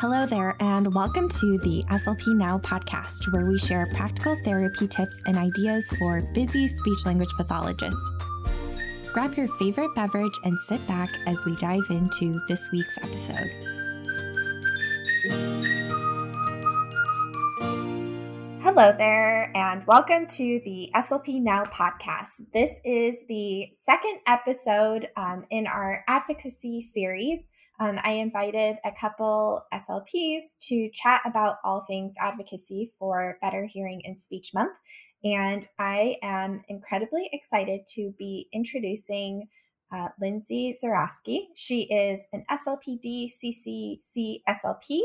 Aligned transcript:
Hello 0.00 0.26
there, 0.26 0.54
and 0.60 0.94
welcome 0.94 1.28
to 1.28 1.58
the 1.58 1.82
SLP 1.90 2.28
Now 2.28 2.58
podcast, 2.58 3.32
where 3.32 3.44
we 3.46 3.58
share 3.58 3.84
practical 3.86 4.36
therapy 4.44 4.86
tips 4.86 5.20
and 5.26 5.36
ideas 5.36 5.90
for 5.98 6.22
busy 6.34 6.68
speech 6.68 7.04
language 7.04 7.32
pathologists. 7.36 8.08
Grab 9.12 9.34
your 9.34 9.48
favorite 9.48 9.92
beverage 9.96 10.38
and 10.44 10.56
sit 10.56 10.86
back 10.86 11.10
as 11.26 11.44
we 11.44 11.56
dive 11.56 11.82
into 11.90 12.40
this 12.46 12.70
week's 12.70 12.96
episode. 12.98 13.50
Hello 18.62 18.94
there, 18.96 19.50
and 19.56 19.84
welcome 19.88 20.28
to 20.28 20.60
the 20.64 20.92
SLP 20.94 21.42
Now 21.42 21.64
podcast. 21.64 22.44
This 22.54 22.70
is 22.84 23.16
the 23.28 23.66
second 23.72 24.20
episode 24.28 25.08
um, 25.16 25.44
in 25.50 25.66
our 25.66 26.04
advocacy 26.06 26.82
series 26.82 27.48
um, 27.80 27.98
I 28.02 28.12
invited 28.12 28.76
a 28.84 28.92
couple 28.92 29.62
SLPs 29.72 30.58
to 30.62 30.90
chat 30.92 31.20
about 31.24 31.56
all 31.64 31.80
things 31.80 32.14
advocacy 32.20 32.90
for 32.98 33.38
Better 33.40 33.66
Hearing 33.66 34.02
and 34.04 34.18
Speech 34.18 34.52
Month. 34.52 34.76
And 35.22 35.66
I 35.78 36.16
am 36.22 36.62
incredibly 36.68 37.28
excited 37.32 37.86
to 37.94 38.14
be 38.18 38.48
introducing 38.52 39.48
uh, 39.92 40.08
Lyndsey 40.22 40.72
Zurawski. 40.72 41.46
She 41.54 41.82
is 41.82 42.26
an 42.32 42.44
SLPD 42.50 43.26
CCC 43.26 44.42
SLP. 44.48 45.00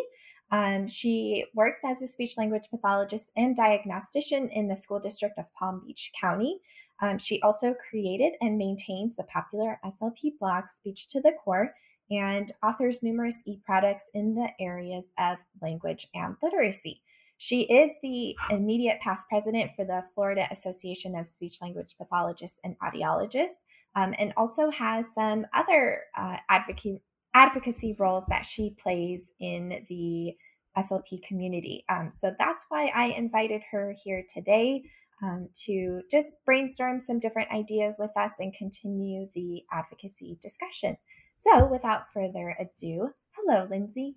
Um, 0.52 0.88
she 0.88 1.46
works 1.56 1.80
as 1.84 2.02
a 2.02 2.08
speech 2.08 2.38
language 2.38 2.68
pathologist 2.70 3.32
and 3.36 3.56
diagnostician 3.56 4.50
in 4.50 4.68
the 4.68 4.76
school 4.76 5.00
district 5.00 5.40
of 5.40 5.46
Palm 5.54 5.82
Beach 5.86 6.12
County. 6.20 6.60
Um, 7.02 7.18
she 7.18 7.42
also 7.42 7.74
created 7.90 8.34
and 8.40 8.58
maintains 8.58 9.16
the 9.16 9.24
popular 9.24 9.80
SLP 9.84 10.38
blog 10.40 10.68
Speech 10.68 11.08
to 11.10 11.22
the 11.22 11.34
Core 11.44 11.74
and 12.18 12.52
authors 12.62 13.02
numerous 13.02 13.42
e 13.46 13.60
products 13.66 14.10
in 14.14 14.36
the 14.36 14.50
areas 14.60 15.14
of 15.18 15.38
language 15.62 16.08
and 16.14 16.36
literacy. 16.42 17.02
She 17.38 17.62
is 17.64 17.94
the 18.02 18.36
immediate 18.50 19.00
past 19.02 19.28
president 19.28 19.72
for 19.76 19.84
the 19.84 20.04
Florida 20.14 20.48
Association 20.52 21.16
of 21.16 21.28
Speech 21.28 21.62
Language 21.62 21.96
Pathologists 21.98 22.60
and 22.64 22.78
Audiologists, 22.80 23.64
um, 23.96 24.14
and 24.18 24.34
also 24.38 24.70
has 24.70 25.14
some 25.14 25.46
other 25.54 26.04
uh, 26.18 26.38
advocacy, 26.50 27.02
advocacy 27.34 27.96
roles 28.00 28.26
that 28.28 28.46
she 28.46 28.76
plays 28.82 29.32
in 29.40 29.84
the 29.90 30.36
SLP 30.78 31.22
community. 31.24 31.84
Um, 31.90 32.12
so 32.12 32.34
that's 32.38 32.66
why 32.70 32.92
I 32.96 33.08
invited 33.08 33.62
her 33.72 33.94
here 34.04 34.24
today 34.28 34.84
um, 35.22 35.50
to 35.66 36.02
just 36.12 36.34
brainstorm 36.46 37.00
some 37.00 37.20
different 37.20 37.52
ideas 37.52 37.98
with 38.00 38.16
us 38.18 38.34
and 38.40 38.54
continue 38.54 39.30
the 39.34 39.64
advocacy 39.72 40.38
discussion. 40.42 40.98
So, 41.44 41.66
without 41.66 42.14
further 42.14 42.56
ado, 42.58 43.10
hello, 43.32 43.68
Lyndsey. 43.68 44.16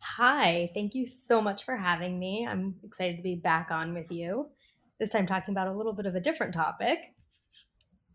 Hi, 0.00 0.68
thank 0.74 0.96
you 0.96 1.06
so 1.06 1.40
much 1.40 1.64
for 1.64 1.76
having 1.76 2.18
me. 2.18 2.44
I'm 2.44 2.74
excited 2.82 3.18
to 3.18 3.22
be 3.22 3.36
back 3.36 3.70
on 3.70 3.94
with 3.94 4.10
you. 4.10 4.48
This 4.98 5.10
time, 5.10 5.28
talking 5.28 5.54
about 5.54 5.68
a 5.68 5.72
little 5.72 5.92
bit 5.92 6.06
of 6.06 6.16
a 6.16 6.20
different 6.20 6.54
topic. 6.54 6.98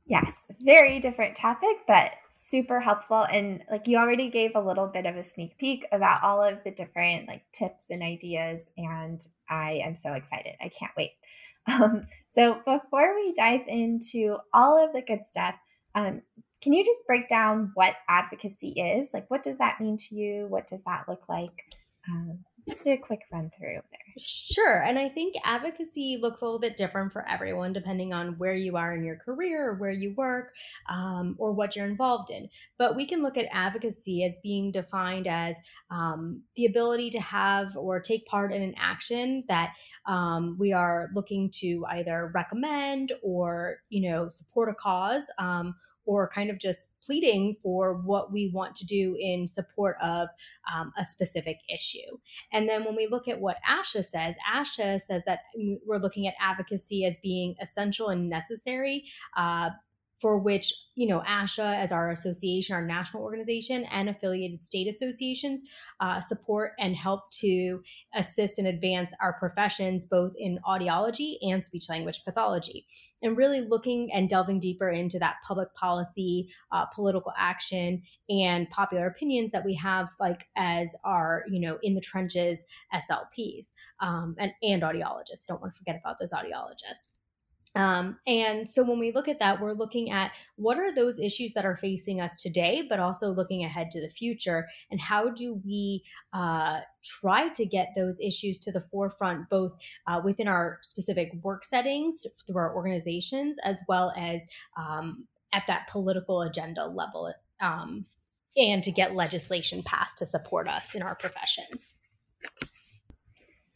Yes, 0.06 0.44
very 0.60 1.00
different 1.00 1.38
topic, 1.38 1.78
but 1.88 2.12
super 2.28 2.82
helpful. 2.82 3.22
And 3.24 3.62
like 3.72 3.88
you 3.88 4.00
already 4.00 4.30
gave 4.30 4.52
a 4.56 4.60
little 4.60 4.88
bit 4.88 5.06
of 5.06 5.16
a 5.16 5.24
sneak 5.24 5.58
peek 5.58 5.86
about 5.94 6.24
all 6.24 6.44
of 6.44 6.62
the 6.66 6.72
different 6.72 7.30
like 7.30 7.44
tips 7.54 7.86
and 7.90 8.04
ideas. 8.04 8.68
And 8.76 9.26
I 9.50 9.80
am 9.86 9.96
so 9.96 10.12
excited. 10.12 10.56
I 10.60 10.70
can't 10.70 10.92
wait. 10.98 11.12
Um, 11.68 12.06
so 12.32 12.62
before 12.64 13.16
we 13.16 13.34
dive 13.34 13.62
into 13.68 14.38
all 14.54 14.86
of 14.86 14.94
the 14.94 15.02
good 15.02 15.26
stuff, 15.26 15.56
um, 15.96 16.22
can 16.66 16.74
you 16.74 16.84
just 16.84 17.06
break 17.06 17.30
down 17.30 17.70
what 17.76 17.94
advocacy 18.10 18.70
is? 18.70 19.12
Like, 19.14 19.30
what 19.30 19.44
does 19.44 19.60
that 19.60 19.80
mean 19.80 19.98
to 19.98 20.16
you? 20.16 20.48
What 20.50 20.66
does 20.66 20.82
that 20.86 21.06
look 21.08 21.30
like? 21.30 21.52
Um, 22.10 22.40
just 22.68 22.88
a 22.88 22.98
quick 22.98 23.22
run 23.32 23.52
through 23.56 23.82
there. 23.92 24.00
Sure. 24.18 24.82
And 24.84 24.98
I 24.98 25.08
think 25.08 25.36
advocacy 25.44 26.18
looks 26.20 26.42
a 26.42 26.46
little 26.46 26.60
bit 26.60 26.76
different 26.76 27.14
for 27.14 27.24
everyone 27.30 27.72
depending 27.72 28.14
on 28.14 28.40
where 28.40 28.56
you 28.56 28.78
are 28.78 28.96
in 28.96 29.04
your 29.04 29.18
career 29.18 29.70
or 29.70 29.76
where 29.76 29.92
you 29.92 30.16
work 30.18 30.54
um, 30.90 31.36
or 31.38 31.52
what 31.52 31.76
you're 31.76 31.86
involved 31.86 32.32
in. 32.32 32.50
But 32.80 32.96
we 32.96 33.06
can 33.06 33.22
look 33.22 33.38
at 33.38 33.46
advocacy 33.52 34.24
as 34.24 34.40
being 34.42 34.72
defined 34.72 35.28
as 35.28 35.56
um, 35.92 36.42
the 36.56 36.66
ability 36.66 37.12
to 37.12 37.20
have 37.20 37.78
or 37.78 38.00
take 38.00 38.26
part 38.26 38.52
in 38.52 38.64
an 38.64 38.74
action 38.76 39.44
that 39.50 39.74
um, 40.08 40.58
we 40.60 40.74
are 40.74 41.12
looking 41.14 41.52
to 41.58 41.86
either 41.92 42.32
recommend 42.34 43.14
or, 43.22 43.78
you 43.90 44.10
know, 44.10 44.30
support 44.30 44.70
a 44.70 44.74
cause 44.74 45.28
um, 45.38 45.76
or 46.06 46.30
kind 46.30 46.50
of 46.50 46.60
just 46.60 46.88
pleading 47.04 47.56
for 47.62 47.96
what 48.04 48.32
we 48.32 48.52
want 48.54 48.76
to 48.76 48.86
do 48.86 49.16
in 49.20 49.48
support 49.48 49.98
of 50.02 50.28
um, 50.74 50.92
a 50.98 51.06
specific 51.06 51.58
issue. 51.74 52.18
And 52.52 52.68
then 52.68 52.84
when 52.84 52.96
we 52.96 53.08
look 53.08 53.28
at 53.28 53.40
what 53.40 53.58
ASHA 53.70 54.06
says, 54.06 54.36
ASHA 54.54 55.02
says 55.02 55.24
that 55.26 55.40
we're 55.86 56.00
looking 56.00 56.28
at 56.28 56.34
advocacy 56.40 57.06
as 57.06 57.18
being 57.22 57.56
essential 57.62 58.10
and 58.10 58.30
necessary. 58.30 59.06
Uh, 59.38 59.70
for 60.20 60.38
which 60.38 60.74
you 60.96 61.08
know 61.08 61.22
ASHA 61.28 61.76
as 61.82 61.92
our 61.92 62.12
association, 62.12 62.76
our 62.76 62.86
national 62.86 63.24
organization, 63.24 63.84
and 63.86 64.10
affiliated 64.10 64.62
state 64.62 64.88
associations 64.88 65.62
uh, 66.00 66.22
support 66.22 66.72
and 66.80 66.96
help 66.96 67.30
to 67.32 67.82
assist 68.16 68.58
and 68.60 68.68
advance 68.68 69.12
our 69.22 69.34
professions 69.34 70.06
both 70.06 70.34
in 70.38 70.58
audiology 70.68 71.36
and 71.42 71.64
speech 71.64 71.90
language 71.90 72.22
pathology, 72.24 72.86
and 73.22 73.38
really 73.38 73.62
looking 73.62 74.10
and 74.14 74.30
delving 74.30 74.60
deeper 74.60 74.90
into 74.90 75.20
that 75.20 75.36
public 75.46 75.74
policy, 75.76 76.50
uh, 76.72 76.86
political 76.86 77.34
action, 77.38 78.02
and 78.30 78.70
popular 78.70 79.08
opinions 79.08 79.52
that 79.52 79.66
we 79.66 79.74
have 79.76 80.10
like 80.20 80.48
as 80.56 80.96
our 81.04 81.44
you 81.50 81.60
know 81.60 81.78
in 81.84 81.94
the 81.94 82.02
trenches 82.02 82.60
SLPs 82.94 83.68
um, 84.00 84.36
and 84.40 84.52
and 84.64 84.82
audiologists. 84.82 85.46
Don't 85.48 85.62
want 85.62 85.74
to 85.74 85.78
forget 85.78 86.00
about 86.02 86.20
those 86.20 86.32
audiologists. 86.32 87.08
Um, 87.76 88.18
and 88.26 88.70
so 88.70 88.84
when 88.84 89.00
we 89.00 89.12
look 89.12 89.28
at 89.28 89.40
that, 89.40 89.60
we're 89.60 89.74
looking 89.74 90.12
at 90.12 90.32
what 90.56 90.80
are 90.80 90.94
those 90.94 91.20
issues 91.20 91.54
that 91.54 91.66
are 91.66 91.76
facing 91.76 92.22
us 92.22 92.42
today, 92.42 92.86
but 92.88 93.00
also 93.00 93.30
looking 93.32 93.66
ahead 93.66 93.92
to 93.92 94.02
the 94.02 94.10
future, 94.10 94.68
and 94.92 95.00
how 95.00 95.30
do 95.30 95.62
we 95.66 96.04
uh, 96.34 96.80
try 97.04 97.50
to 97.50 97.66
get 97.66 97.90
those 97.96 98.20
issues 98.20 98.60
to 98.60 98.72
the 98.72 98.80
forefront, 98.80 99.50
both 99.50 99.74
uh, 100.08 100.22
within 100.24 100.48
our 100.48 100.80
specific 100.84 101.34
work 101.44 101.66
settings 101.66 102.26
through 102.48 102.58
our 102.58 102.74
organizations, 102.76 103.58
as 103.64 103.82
well 103.90 104.14
as 104.18 104.42
um, 104.78 105.26
at 105.54 105.64
that 105.68 105.88
political 105.90 106.42
agenda 106.44 106.86
level, 106.86 107.34
um, 107.62 108.06
and 108.56 108.84
to 108.84 108.92
get 108.92 109.16
legislation 109.16 109.84
passed 109.84 110.18
to 110.18 110.26
support 110.26 110.70
us 110.70 110.96
in 110.96 111.02
our 111.02 111.16
professions. 111.16 111.96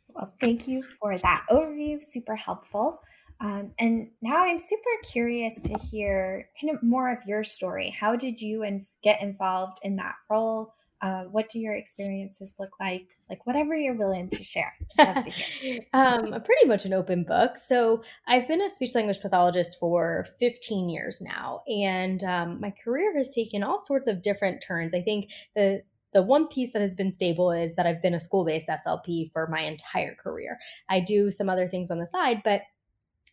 Well, 0.07 0.33
thank 0.39 0.67
you 0.67 0.83
for 0.83 1.17
that 1.17 1.45
overview. 1.49 2.01
Super 2.01 2.35
helpful. 2.35 3.01
Um, 3.41 3.71
and 3.79 4.09
now 4.21 4.43
I'm 4.43 4.59
super 4.59 4.89
curious 5.03 5.59
to 5.61 5.77
hear 5.77 6.49
kind 6.59 6.75
of 6.75 6.83
more 6.83 7.11
of 7.11 7.19
your 7.25 7.43
story. 7.43 7.95
How 7.97 8.15
did 8.15 8.41
you 8.41 8.63
in- 8.63 8.85
get 9.01 9.21
involved 9.21 9.77
in 9.83 9.95
that 9.95 10.15
role? 10.29 10.73
Uh, 11.01 11.23
what 11.23 11.47
do 11.47 11.59
your 11.59 11.73
experiences 11.73 12.55
look 12.59 12.71
like? 12.81 13.07
Like 13.29 13.45
whatever 13.47 13.73
you're 13.73 13.95
willing 13.95 14.27
to 14.29 14.43
share. 14.43 14.73
Love 14.97 15.23
to 15.23 15.79
um, 15.93 16.31
pretty 16.43 16.65
much 16.67 16.83
an 16.83 16.91
open 16.93 17.23
book. 17.23 17.55
So 17.55 18.03
I've 18.27 18.49
been 18.49 18.61
a 18.61 18.69
speech 18.69 18.95
language 18.95 19.21
pathologist 19.21 19.77
for 19.79 20.27
15 20.39 20.89
years 20.89 21.21
now, 21.21 21.61
and 21.67 22.21
um, 22.25 22.59
my 22.59 22.73
career 22.83 23.15
has 23.15 23.29
taken 23.29 23.63
all 23.63 23.79
sorts 23.79 24.07
of 24.07 24.21
different 24.21 24.61
turns. 24.61 24.93
I 24.93 25.01
think 25.01 25.31
the 25.55 25.83
the 26.11 26.23
one 26.23 26.47
piece 26.47 26.73
that 26.73 26.81
has 26.81 26.95
been 26.95 27.11
stable 27.11 27.51
is 27.51 27.75
that 27.75 27.85
I've 27.85 28.01
been 28.01 28.15
a 28.15 28.19
school 28.19 28.43
based 28.43 28.67
SLP 28.67 29.31
for 29.31 29.47
my 29.47 29.61
entire 29.61 30.15
career. 30.15 30.57
I 30.89 30.99
do 30.99 31.29
some 31.31 31.49
other 31.49 31.67
things 31.67 31.91
on 31.91 31.99
the 31.99 32.07
side, 32.07 32.41
but 32.43 32.63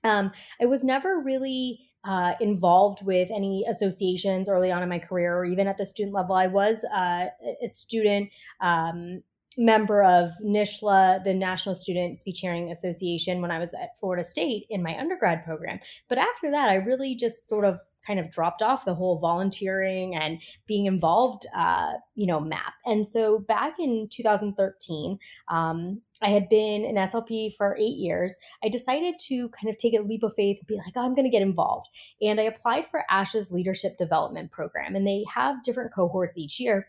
um, 0.07 0.33
I 0.61 0.67
was 0.67 0.85
never 0.85 1.21
really 1.21 1.81
uh, 2.05 2.35
involved 2.41 3.05
with 3.05 3.31
any 3.35 3.65
associations 3.69 4.49
early 4.49 4.71
on 4.71 4.83
in 4.83 4.89
my 4.89 4.99
career 4.99 5.37
or 5.37 5.45
even 5.45 5.67
at 5.67 5.77
the 5.77 5.85
student 5.85 6.15
level. 6.15 6.37
I 6.37 6.47
was 6.47 6.85
uh, 6.85 7.27
a 7.63 7.69
student 7.69 8.31
um, 8.61 9.23
member 9.59 10.03
of 10.03 10.31
NSSLHA, 10.45 11.25
the 11.25 11.35
National 11.35 11.75
Student 11.75 12.17
Speech 12.17 12.41
Hearing 12.41 12.71
Association, 12.71 13.41
when 13.41 13.51
I 13.51 13.59
was 13.59 13.75
at 13.75 13.99
Florida 13.99 14.23
State 14.23 14.67
in 14.71 14.83
my 14.83 14.97
undergrad 14.99 15.45
program. 15.45 15.81
But 16.09 16.19
after 16.19 16.51
that, 16.51 16.69
I 16.69 16.75
really 16.75 17.15
just 17.15 17.49
sort 17.49 17.65
of 17.65 17.81
kind 18.07 18.21
of 18.21 18.31
dropped 18.31 18.63
off 18.63 18.85
the 18.85 18.95
whole 18.95 19.19
volunteering 19.19 20.15
and 20.15 20.41
being 20.67 20.87
involved, 20.87 21.47
uh, 21.55 21.95
you 22.15 22.27
know, 22.27 22.41
map. 22.41 22.75
And 22.85 23.07
so 23.07 23.39
back 23.39 23.75
in 23.79 24.09
2013, 24.11 25.19
um, 25.51 26.01
I 26.23 26.31
had 26.31 26.49
been 26.49 26.85
an 26.85 26.95
SLP 26.95 27.57
for 27.57 27.77
eight 27.79 27.97
years. 27.97 28.35
I 28.65 28.69
decided 28.69 29.17
to 29.27 29.49
kind 29.51 29.69
of 29.69 29.79
take 29.79 29.95
a 29.95 30.03
leap 30.03 30.23
of 30.23 30.35
faith 30.35 30.59
and 30.59 30.67
be 30.67 30.77
like, 30.77 30.93
oh, 30.97 31.03
I'm 31.03 31.15
going 31.15 31.27
to 31.27 31.31
get 31.31 31.43
involved. 31.43 31.89
And 32.23 32.41
I 32.41 32.45
applied 32.45 32.87
for 32.91 33.05
ASHA's 33.11 33.51
leadership 33.51 33.99
development 33.99 34.51
program, 34.51 34.97
and 34.97 35.07
they 35.07 35.25
have 35.33 35.63
different 35.63 35.93
cohorts 35.93 36.39
each 36.39 36.59
year. 36.59 36.89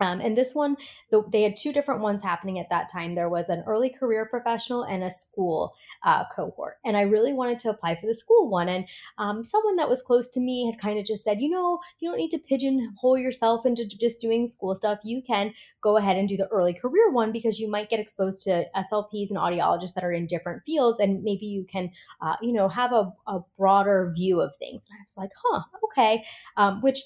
Um, 0.00 0.20
and 0.20 0.36
this 0.36 0.54
one, 0.54 0.76
the, 1.10 1.22
they 1.30 1.42
had 1.42 1.56
two 1.56 1.72
different 1.72 2.00
ones 2.00 2.22
happening 2.22 2.58
at 2.58 2.68
that 2.70 2.90
time. 2.90 3.14
There 3.14 3.28
was 3.28 3.48
an 3.48 3.62
early 3.66 3.90
career 3.90 4.26
professional 4.26 4.82
and 4.82 5.04
a 5.04 5.10
school 5.10 5.74
uh, 6.02 6.24
cohort. 6.34 6.78
And 6.84 6.96
I 6.96 7.02
really 7.02 7.32
wanted 7.32 7.58
to 7.60 7.70
apply 7.70 7.96
for 8.00 8.06
the 8.06 8.14
school 8.14 8.48
one. 8.48 8.68
And 8.68 8.86
um, 9.18 9.44
someone 9.44 9.76
that 9.76 9.88
was 9.88 10.02
close 10.02 10.28
to 10.30 10.40
me 10.40 10.66
had 10.66 10.80
kind 10.80 10.98
of 10.98 11.04
just 11.04 11.22
said, 11.22 11.40
you 11.40 11.48
know, 11.48 11.78
you 12.00 12.08
don't 12.08 12.18
need 12.18 12.30
to 12.30 12.38
pigeonhole 12.38 13.18
yourself 13.18 13.64
into 13.66 13.86
just 13.86 14.20
doing 14.20 14.48
school 14.48 14.74
stuff. 14.74 14.98
You 15.04 15.22
can 15.22 15.54
go 15.80 15.96
ahead 15.96 16.16
and 16.16 16.28
do 16.28 16.36
the 16.36 16.48
early 16.48 16.74
career 16.74 17.10
one 17.10 17.30
because 17.30 17.60
you 17.60 17.70
might 17.70 17.90
get 17.90 18.00
exposed 18.00 18.42
to 18.42 18.64
SLPs 18.76 19.30
and 19.30 19.38
audiologists 19.38 19.94
that 19.94 20.04
are 20.04 20.12
in 20.12 20.26
different 20.26 20.62
fields. 20.64 20.98
And 20.98 21.22
maybe 21.22 21.46
you 21.46 21.64
can, 21.64 21.90
uh, 22.20 22.34
you 22.42 22.52
know, 22.52 22.68
have 22.68 22.92
a, 22.92 23.12
a, 23.26 23.40
broader 23.58 24.12
view 24.16 24.40
of 24.40 24.56
things. 24.56 24.86
And 24.90 24.98
I 24.98 25.02
was 25.04 25.16
like, 25.16 25.30
huh, 25.44 25.62
okay. 25.84 26.24
Um, 26.56 26.80
which, 26.80 27.00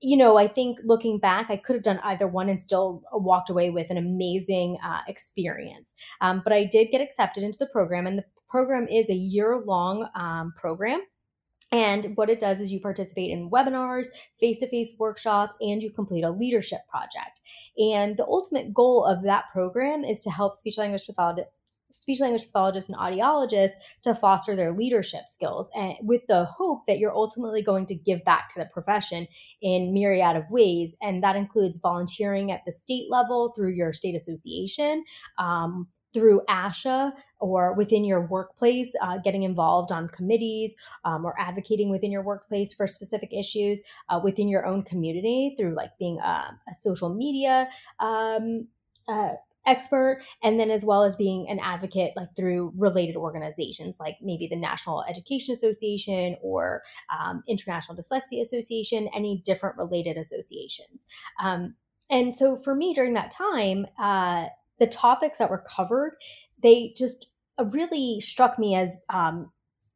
you 0.00 0.16
know, 0.16 0.38
I 0.38 0.48
think 0.48 0.78
looking 0.82 1.18
back, 1.18 1.50
I 1.50 1.56
could 1.56 1.76
have 1.76 1.82
done 1.82 2.00
either 2.02 2.26
one 2.26 2.48
and 2.48 2.60
still 2.60 3.02
walked 3.12 3.50
away 3.50 3.70
with 3.70 3.90
an 3.90 3.98
amazing 3.98 4.78
uh, 4.82 5.00
experience. 5.06 5.92
Um, 6.20 6.40
but 6.42 6.52
I 6.52 6.64
did 6.64 6.90
get 6.90 7.02
accepted 7.02 7.42
into 7.42 7.58
the 7.58 7.66
program, 7.66 8.06
and 8.06 8.18
the 8.18 8.24
program 8.48 8.88
is 8.88 9.10
a 9.10 9.14
year 9.14 9.62
long 9.66 10.08
um, 10.14 10.54
program. 10.56 11.00
And 11.72 12.16
what 12.16 12.30
it 12.30 12.40
does 12.40 12.60
is 12.60 12.72
you 12.72 12.80
participate 12.80 13.30
in 13.30 13.50
webinars, 13.50 14.08
face 14.40 14.58
to 14.58 14.68
face 14.68 14.92
workshops, 14.98 15.56
and 15.60 15.82
you 15.82 15.90
complete 15.90 16.24
a 16.24 16.30
leadership 16.30 16.80
project. 16.90 17.40
And 17.78 18.16
the 18.16 18.26
ultimate 18.26 18.74
goal 18.74 19.04
of 19.04 19.22
that 19.22 19.44
program 19.52 20.04
is 20.04 20.20
to 20.22 20.30
help 20.30 20.56
speech 20.56 20.78
language 20.78 21.06
pathologists 21.06 21.52
speech 21.90 22.20
language 22.20 22.44
pathologists 22.44 22.88
and 22.90 22.98
audiologists 22.98 23.72
to 24.02 24.14
foster 24.14 24.56
their 24.56 24.72
leadership 24.72 25.22
skills 25.26 25.70
and 25.74 25.94
with 26.02 26.22
the 26.28 26.44
hope 26.44 26.86
that 26.86 26.98
you're 26.98 27.14
ultimately 27.14 27.62
going 27.62 27.86
to 27.86 27.94
give 27.94 28.24
back 28.24 28.48
to 28.48 28.58
the 28.58 28.66
profession 28.66 29.26
in 29.62 29.92
myriad 29.92 30.36
of 30.36 30.44
ways 30.50 30.94
and 31.02 31.22
that 31.22 31.36
includes 31.36 31.78
volunteering 31.78 32.50
at 32.50 32.60
the 32.66 32.72
state 32.72 33.10
level 33.10 33.52
through 33.54 33.70
your 33.70 33.92
state 33.92 34.14
association 34.14 35.04
um, 35.38 35.86
through 36.12 36.42
ASHA 36.48 37.12
or 37.38 37.74
within 37.74 38.04
your 38.04 38.26
workplace, 38.26 38.88
uh, 39.00 39.18
getting 39.18 39.44
involved 39.44 39.92
on 39.92 40.08
committees 40.08 40.74
um, 41.04 41.24
or 41.24 41.38
advocating 41.38 41.90
within 41.90 42.10
your 42.10 42.22
workplace 42.22 42.74
for 42.74 42.86
specific 42.86 43.32
issues 43.32 43.80
uh, 44.08 44.20
within 44.22 44.48
your 44.48 44.66
own 44.66 44.82
community 44.82 45.54
through 45.56 45.74
like 45.74 45.90
being 45.98 46.18
a, 46.18 46.58
a 46.68 46.74
social 46.74 47.14
media 47.14 47.68
um, 48.00 48.66
uh, 49.08 49.30
expert 49.66 50.22
and 50.42 50.58
then 50.58 50.70
as 50.70 50.84
well 50.84 51.04
as 51.04 51.14
being 51.14 51.48
an 51.48 51.58
advocate 51.60 52.12
like 52.16 52.28
through 52.34 52.72
related 52.76 53.16
organizations 53.16 53.98
like 54.00 54.16
maybe 54.22 54.46
the 54.46 54.56
national 54.56 55.04
education 55.04 55.52
association 55.54 56.36
or 56.42 56.82
um, 57.16 57.42
international 57.46 57.96
dyslexia 57.96 58.40
association 58.40 59.08
any 59.14 59.42
different 59.44 59.76
related 59.76 60.16
associations. 60.16 61.04
Um, 61.42 61.74
and 62.08 62.34
so 62.34 62.56
for 62.56 62.74
me 62.74 62.94
during 62.94 63.14
that 63.14 63.30
time 63.30 63.86
uh, 63.98 64.46
the 64.78 64.86
topics 64.86 65.38
that 65.38 65.50
were 65.50 65.64
covered 65.68 66.16
they 66.62 66.92
just 66.96 67.26
uh, 67.58 67.64
really 67.66 68.20
struck 68.20 68.58
me 68.58 68.74
as 68.74 68.96
um, 69.10 69.50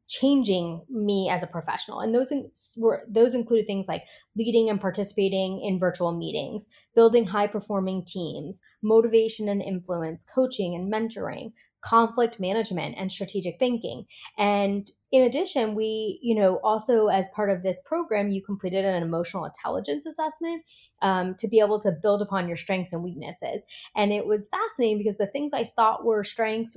changing 0.07 0.81
me 0.89 1.29
as 1.31 1.41
a 1.41 1.47
professional 1.47 1.99
and 1.99 2.13
those 2.13 2.31
in, 2.31 2.49
were 2.77 3.03
those 3.09 3.33
included 3.33 3.65
things 3.65 3.87
like 3.87 4.03
leading 4.35 4.69
and 4.69 4.79
participating 4.79 5.61
in 5.61 5.79
virtual 5.79 6.11
meetings 6.11 6.65
building 6.93 7.25
high 7.25 7.47
performing 7.47 8.03
teams 8.05 8.61
motivation 8.83 9.49
and 9.49 9.61
influence 9.61 10.23
coaching 10.23 10.75
and 10.75 10.91
mentoring 10.93 11.51
conflict 11.85 12.39
management 12.39 12.95
and 12.97 13.11
strategic 13.11 13.59
thinking. 13.59 14.05
And 14.37 14.89
in 15.15 15.23
addition, 15.23 15.75
we, 15.75 16.19
you 16.21 16.35
know, 16.35 16.59
also 16.61 17.07
as 17.07 17.29
part 17.29 17.49
of 17.49 17.63
this 17.63 17.81
program, 17.85 18.31
you 18.31 18.41
completed 18.43 18.83
an 18.83 19.01
emotional 19.01 19.45
intelligence 19.45 20.05
assessment 20.05 20.61
um, 21.01 21.35
to 21.39 21.47
be 21.47 21.61
able 21.61 21.79
to 21.79 21.93
build 21.93 22.21
upon 22.21 22.49
your 22.49 22.57
strengths 22.57 22.91
and 22.91 23.01
weaknesses. 23.01 23.63
And 23.95 24.11
it 24.11 24.25
was 24.25 24.49
fascinating 24.49 24.97
because 24.97 25.15
the 25.15 25.27
things 25.27 25.53
I 25.53 25.63
thought 25.63 26.03
were 26.03 26.25
strengths 26.25 26.75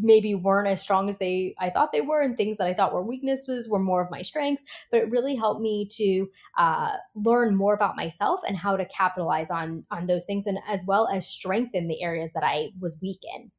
maybe 0.00 0.36
weren't 0.36 0.68
as 0.68 0.80
strong 0.80 1.08
as 1.08 1.18
they 1.18 1.56
I 1.58 1.68
thought 1.68 1.90
they 1.90 2.00
were, 2.00 2.22
and 2.22 2.36
things 2.36 2.58
that 2.58 2.68
I 2.68 2.74
thought 2.74 2.92
were 2.92 3.02
weaknesses 3.02 3.68
were 3.68 3.80
more 3.80 4.00
of 4.00 4.08
my 4.08 4.22
strengths. 4.22 4.62
But 4.92 5.00
it 5.00 5.10
really 5.10 5.34
helped 5.34 5.60
me 5.60 5.88
to 5.96 6.28
uh, 6.58 6.92
learn 7.16 7.56
more 7.56 7.74
about 7.74 7.96
myself 7.96 8.38
and 8.46 8.56
how 8.56 8.76
to 8.76 8.84
capitalize 8.84 9.50
on 9.50 9.84
on 9.90 10.06
those 10.06 10.24
things, 10.24 10.46
and 10.46 10.58
as 10.68 10.84
well 10.86 11.08
as 11.08 11.26
strengthen 11.26 11.88
the 11.88 12.04
areas 12.04 12.34
that 12.34 12.44
I 12.44 12.68
was 12.78 12.96
weak 13.02 13.22
in. 13.34 13.50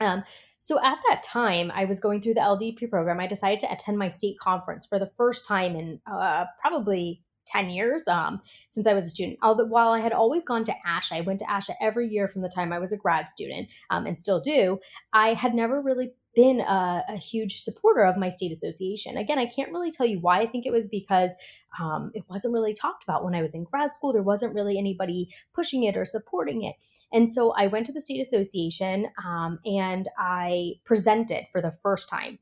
Um, 0.00 0.24
so 0.58 0.78
at 0.84 0.98
that 1.08 1.22
time, 1.22 1.70
I 1.74 1.86
was 1.86 2.00
going 2.00 2.20
through 2.20 2.34
the 2.34 2.40
LDP 2.40 2.90
program. 2.90 3.18
I 3.20 3.26
decided 3.26 3.60
to 3.60 3.72
attend 3.72 3.98
my 3.98 4.08
state 4.08 4.38
conference 4.38 4.84
for 4.84 4.98
the 4.98 5.10
first 5.16 5.46
time 5.46 5.74
in 5.74 6.00
uh, 6.10 6.44
probably 6.60 7.22
10 7.50 7.70
years 7.70 8.06
um, 8.08 8.40
since 8.68 8.86
I 8.86 8.94
was 8.94 9.06
a 9.06 9.10
student. 9.10 9.38
Although, 9.42 9.66
while 9.66 9.90
I 9.90 10.00
had 10.00 10.12
always 10.12 10.44
gone 10.44 10.64
to 10.64 10.74
ASHA, 10.86 11.12
I 11.12 11.20
went 11.22 11.38
to 11.40 11.44
ASHA 11.46 11.74
every 11.80 12.08
year 12.08 12.28
from 12.28 12.42
the 12.42 12.48
time 12.48 12.72
I 12.72 12.78
was 12.78 12.92
a 12.92 12.96
grad 12.96 13.28
student 13.28 13.68
um, 13.90 14.06
and 14.06 14.18
still 14.18 14.40
do, 14.40 14.78
I 15.12 15.34
had 15.34 15.54
never 15.54 15.80
really 15.80 16.12
been 16.34 16.60
a, 16.60 17.02
a, 17.08 17.16
huge 17.16 17.60
supporter 17.60 18.02
of 18.02 18.16
my 18.16 18.28
state 18.28 18.52
association. 18.52 19.16
Again, 19.16 19.38
I 19.38 19.46
can't 19.46 19.72
really 19.72 19.90
tell 19.90 20.06
you 20.06 20.20
why. 20.20 20.38
I 20.38 20.46
think 20.46 20.64
it 20.64 20.72
was 20.72 20.86
because 20.86 21.32
um, 21.80 22.12
it 22.14 22.22
wasn't 22.28 22.54
really 22.54 22.72
talked 22.72 23.02
about 23.02 23.24
when 23.24 23.34
I 23.34 23.42
was 23.42 23.54
in 23.54 23.64
grad 23.64 23.92
school. 23.94 24.12
There 24.12 24.22
wasn't 24.22 24.54
really 24.54 24.78
anybody 24.78 25.28
pushing 25.54 25.84
it 25.84 25.96
or 25.96 26.04
supporting 26.04 26.62
it. 26.62 26.76
And 27.12 27.28
so 27.28 27.52
I 27.52 27.66
went 27.66 27.86
to 27.86 27.92
the 27.92 28.00
state 28.00 28.20
association 28.20 29.08
um, 29.24 29.58
and 29.64 30.08
I 30.18 30.74
presented 30.84 31.46
for 31.50 31.60
the 31.60 31.72
first 31.72 32.08
time. 32.08 32.38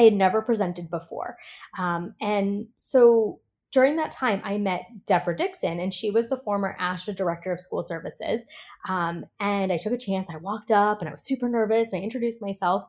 I 0.00 0.04
had 0.04 0.14
never 0.14 0.40
presented 0.40 0.90
before. 0.90 1.36
Um, 1.78 2.14
and 2.20 2.66
so 2.76 3.40
during 3.70 3.96
that 3.96 4.10
time, 4.10 4.40
I 4.44 4.56
met 4.58 4.86
Deborah 5.06 5.36
Dixon, 5.36 5.80
and 5.80 5.92
she 5.92 6.10
was 6.10 6.28
the 6.28 6.38
former 6.38 6.76
ASHA 6.80 7.16
Director 7.16 7.52
of 7.52 7.60
School 7.60 7.82
Services. 7.82 8.40
Um, 8.88 9.26
and 9.40 9.72
I 9.72 9.76
took 9.76 9.92
a 9.92 9.98
chance. 9.98 10.28
I 10.30 10.38
walked 10.38 10.70
up 10.70 11.00
and 11.00 11.08
I 11.08 11.12
was 11.12 11.24
super 11.24 11.48
nervous 11.48 11.92
and 11.92 12.00
I 12.00 12.04
introduced 12.04 12.40
myself. 12.40 12.84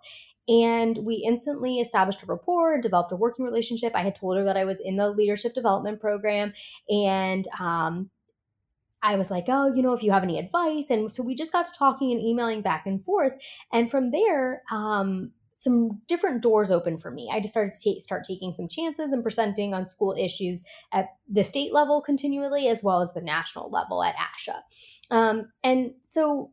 And 0.48 0.98
we 1.00 1.24
instantly 1.28 1.80
established 1.80 2.24
a 2.24 2.26
rapport 2.26 2.82
developed 2.82 3.12
a 3.12 3.16
working 3.16 3.46
relationship. 3.46 3.92
I 3.94 4.02
had 4.02 4.16
told 4.16 4.38
her 4.38 4.44
that 4.46 4.58
I 4.58 4.66
was 4.66 4.80
in 4.84 4.96
the 4.96 5.10
leadership 5.10 5.54
development 5.54 6.00
program. 6.00 6.54
And 6.90 7.48
um, 7.60 8.10
I 9.04 9.16
was 9.16 9.30
like, 9.30 9.46
oh, 9.48 9.72
you 9.74 9.82
know, 9.82 9.94
if 9.94 10.02
you 10.02 10.12
have 10.12 10.24
any 10.24 10.40
advice. 10.40 10.90
And 10.90 11.12
so 11.12 11.22
we 11.22 11.36
just 11.36 11.52
got 11.52 11.66
to 11.66 11.72
talking 11.78 12.12
and 12.12 12.22
emailing 12.22 12.62
back 12.62 12.88
and 12.88 13.04
forth. 13.04 13.34
And 13.72 13.92
from 13.92 14.12
there, 14.12 14.64
um, 14.72 15.32
some 15.60 16.00
different 16.08 16.42
doors 16.42 16.72
open 16.72 16.98
for 16.98 17.12
me. 17.12 17.30
I 17.32 17.40
just 17.40 17.52
started 17.52 17.74
to 17.74 17.80
t- 17.80 18.00
start 18.00 18.24
taking 18.24 18.54
some 18.54 18.68
chances 18.68 19.12
and 19.12 19.22
presenting 19.22 19.74
on 19.74 19.86
school 19.86 20.16
issues 20.18 20.62
at 20.94 21.10
the 21.28 21.44
state 21.44 21.74
level 21.74 22.02
continually, 22.02 22.70
as 22.70 22.82
well 22.82 23.02
as 23.02 23.12
the 23.12 23.22
national 23.22 23.70
level 23.70 24.02
at 24.02 24.16
ASHA. 24.16 24.60
Um, 25.12 25.52
and 25.64 25.92
so 26.02 26.52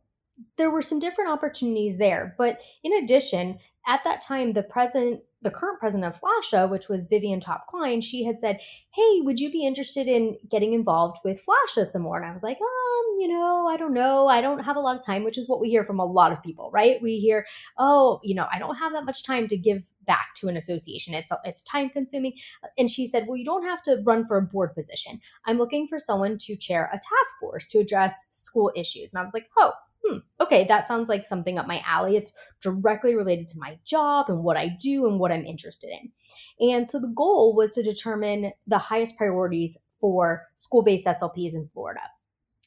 there 0.57 0.71
were 0.71 0.81
some 0.81 0.99
different 0.99 1.31
opportunities 1.31 1.97
there. 1.97 2.35
But 2.37 2.61
in 2.83 2.93
addition, 2.93 3.59
at 3.87 4.03
that 4.03 4.21
time, 4.21 4.53
the 4.53 4.63
president, 4.63 5.21
the 5.41 5.51
current 5.51 5.79
president 5.79 6.05
of 6.05 6.19
FLASHA, 6.19 6.69
which 6.69 6.89
was 6.89 7.05
Vivian 7.05 7.39
Top 7.39 7.67
Klein, 7.67 8.01
she 8.01 8.23
had 8.23 8.37
said, 8.37 8.59
Hey, 8.93 9.21
would 9.21 9.39
you 9.39 9.49
be 9.49 9.65
interested 9.65 10.07
in 10.07 10.35
getting 10.49 10.73
involved 10.73 11.19
with 11.23 11.43
FLASHA 11.45 11.85
some 11.85 12.01
more? 12.01 12.17
And 12.17 12.25
I 12.25 12.33
was 12.33 12.43
like, 12.43 12.57
um, 12.57 13.15
you 13.19 13.27
know, 13.29 13.67
I 13.67 13.77
don't 13.77 13.93
know. 13.93 14.27
I 14.27 14.41
don't 14.41 14.59
have 14.59 14.75
a 14.75 14.81
lot 14.81 14.97
of 14.97 15.05
time, 15.05 15.23
which 15.23 15.37
is 15.37 15.47
what 15.47 15.61
we 15.61 15.69
hear 15.69 15.85
from 15.85 15.99
a 15.99 16.05
lot 16.05 16.31
of 16.31 16.43
people, 16.43 16.69
right? 16.71 17.01
We 17.01 17.19
hear, 17.19 17.45
oh, 17.77 18.19
you 18.23 18.35
know, 18.35 18.47
I 18.51 18.59
don't 18.59 18.75
have 18.75 18.91
that 18.93 19.05
much 19.05 19.23
time 19.23 19.47
to 19.47 19.57
give 19.57 19.83
back 20.05 20.33
to 20.35 20.47
an 20.47 20.57
association. 20.57 21.13
It's 21.13 21.31
it's 21.43 21.61
time 21.63 21.89
consuming. 21.89 22.33
And 22.77 22.89
she 22.89 23.05
said, 23.05 23.27
"Well, 23.27 23.37
you 23.37 23.45
don't 23.45 23.63
have 23.63 23.81
to 23.83 24.01
run 24.03 24.25
for 24.25 24.37
a 24.37 24.41
board 24.41 24.73
position. 24.73 25.19
I'm 25.45 25.57
looking 25.57 25.87
for 25.87 25.99
someone 25.99 26.37
to 26.39 26.55
chair 26.55 26.89
a 26.91 26.95
task 26.95 27.35
force 27.39 27.67
to 27.67 27.79
address 27.79 28.25
school 28.29 28.71
issues." 28.75 29.11
And 29.11 29.19
I 29.19 29.23
was 29.23 29.33
like, 29.33 29.49
"Oh, 29.57 29.73
hmm, 30.07 30.17
okay, 30.41 30.65
that 30.67 30.87
sounds 30.87 31.09
like 31.09 31.25
something 31.25 31.57
up 31.57 31.67
my 31.67 31.81
alley. 31.85 32.15
It's 32.15 32.31
directly 32.61 33.15
related 33.15 33.47
to 33.49 33.59
my 33.59 33.77
job 33.85 34.27
and 34.29 34.43
what 34.43 34.57
I 34.57 34.69
do 34.81 35.07
and 35.07 35.19
what 35.19 35.31
I'm 35.31 35.45
interested 35.45 35.89
in. 35.89 36.69
And 36.71 36.87
so 36.87 36.99
the 36.99 37.13
goal 37.15 37.55
was 37.55 37.73
to 37.75 37.83
determine 37.83 38.51
the 38.67 38.77
highest 38.77 39.17
priorities 39.17 39.77
for 39.99 40.47
school 40.55 40.83
based 40.83 41.05
SLPs 41.05 41.53
in 41.53 41.69
Florida. 41.73 42.01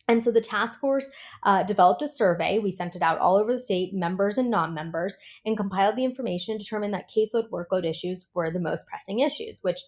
And 0.08 0.22
so 0.22 0.32
the 0.32 0.40
task 0.40 0.80
force 0.80 1.08
uh, 1.44 1.62
developed 1.62 2.02
a 2.02 2.08
survey. 2.08 2.58
We 2.58 2.72
sent 2.72 2.96
it 2.96 3.02
out 3.02 3.20
all 3.20 3.36
over 3.36 3.52
the 3.52 3.60
state, 3.60 3.94
members 3.94 4.38
and 4.38 4.50
non 4.50 4.74
members, 4.74 5.16
and 5.44 5.56
compiled 5.56 5.94
the 5.94 6.04
information 6.04 6.52
and 6.52 6.60
determined 6.60 6.92
that 6.94 7.08
caseload 7.08 7.48
workload 7.50 7.88
issues 7.88 8.26
were 8.34 8.50
the 8.50 8.58
most 8.58 8.88
pressing 8.88 9.20
issues, 9.20 9.60
which 9.62 9.78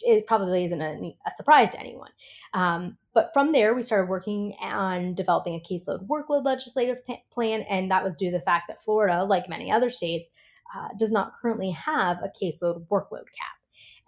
it 0.00 0.26
probably 0.26 0.64
isn't 0.64 0.80
a, 0.80 1.16
a 1.26 1.30
surprise 1.36 1.70
to 1.70 1.80
anyone. 1.80 2.10
Um, 2.54 2.96
but 3.12 3.30
from 3.32 3.52
there, 3.52 3.74
we 3.74 3.82
started 3.82 4.08
working 4.08 4.54
on 4.60 5.14
developing 5.14 5.54
a 5.54 5.60
caseload 5.60 6.06
workload 6.06 6.44
legislative 6.44 6.98
plan, 7.32 7.62
and 7.62 7.90
that 7.90 8.04
was 8.04 8.16
due 8.16 8.30
to 8.30 8.38
the 8.38 8.44
fact 8.44 8.64
that 8.68 8.82
Florida, 8.82 9.24
like 9.24 9.48
many 9.48 9.70
other 9.70 9.90
states, 9.90 10.28
uh, 10.74 10.88
does 10.98 11.12
not 11.12 11.34
currently 11.40 11.70
have 11.70 12.18
a 12.22 12.28
caseload 12.28 12.86
workload 12.86 13.26
cap. 13.36 13.59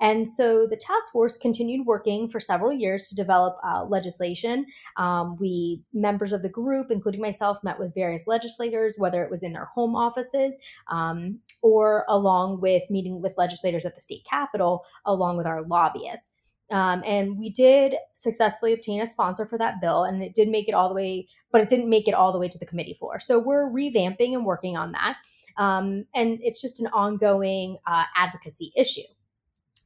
And 0.02 0.26
so 0.26 0.66
the 0.66 0.76
task 0.76 1.12
force 1.12 1.36
continued 1.36 1.86
working 1.86 2.28
for 2.28 2.40
several 2.40 2.72
years 2.72 3.08
to 3.08 3.14
develop 3.14 3.56
uh, 3.64 3.84
legislation. 3.84 4.66
Um, 4.96 5.36
we, 5.38 5.80
members 5.94 6.32
of 6.32 6.42
the 6.42 6.48
group, 6.48 6.90
including 6.90 7.20
myself, 7.20 7.58
met 7.62 7.78
with 7.78 7.94
various 7.94 8.26
legislators, 8.26 8.96
whether 8.98 9.22
it 9.22 9.30
was 9.30 9.44
in 9.44 9.52
their 9.52 9.66
home 9.66 9.94
offices 9.94 10.54
um, 10.90 11.38
or 11.62 12.04
along 12.08 12.60
with 12.60 12.82
meeting 12.90 13.22
with 13.22 13.38
legislators 13.38 13.86
at 13.86 13.94
the 13.94 14.00
state 14.00 14.26
capitol, 14.28 14.84
along 15.06 15.36
with 15.36 15.46
our 15.46 15.62
lobbyists. 15.62 16.26
Um, 16.72 17.02
and 17.06 17.38
we 17.38 17.50
did 17.50 17.94
successfully 18.14 18.72
obtain 18.72 19.02
a 19.02 19.06
sponsor 19.06 19.46
for 19.46 19.58
that 19.58 19.80
bill, 19.80 20.04
and 20.04 20.20
it 20.22 20.34
did 20.34 20.48
make 20.48 20.68
it 20.68 20.74
all 20.74 20.88
the 20.88 20.94
way, 20.94 21.28
but 21.52 21.60
it 21.60 21.68
didn't 21.68 21.88
make 21.88 22.08
it 22.08 22.14
all 22.14 22.32
the 22.32 22.38
way 22.38 22.48
to 22.48 22.58
the 22.58 22.66
committee 22.66 22.94
floor. 22.94 23.20
So 23.20 23.38
we're 23.38 23.70
revamping 23.70 24.32
and 24.32 24.44
working 24.44 24.76
on 24.76 24.90
that. 24.92 25.16
Um, 25.58 26.06
and 26.14 26.40
it's 26.42 26.60
just 26.60 26.80
an 26.80 26.88
ongoing 26.88 27.76
uh, 27.86 28.04
advocacy 28.16 28.72
issue. 28.74 29.02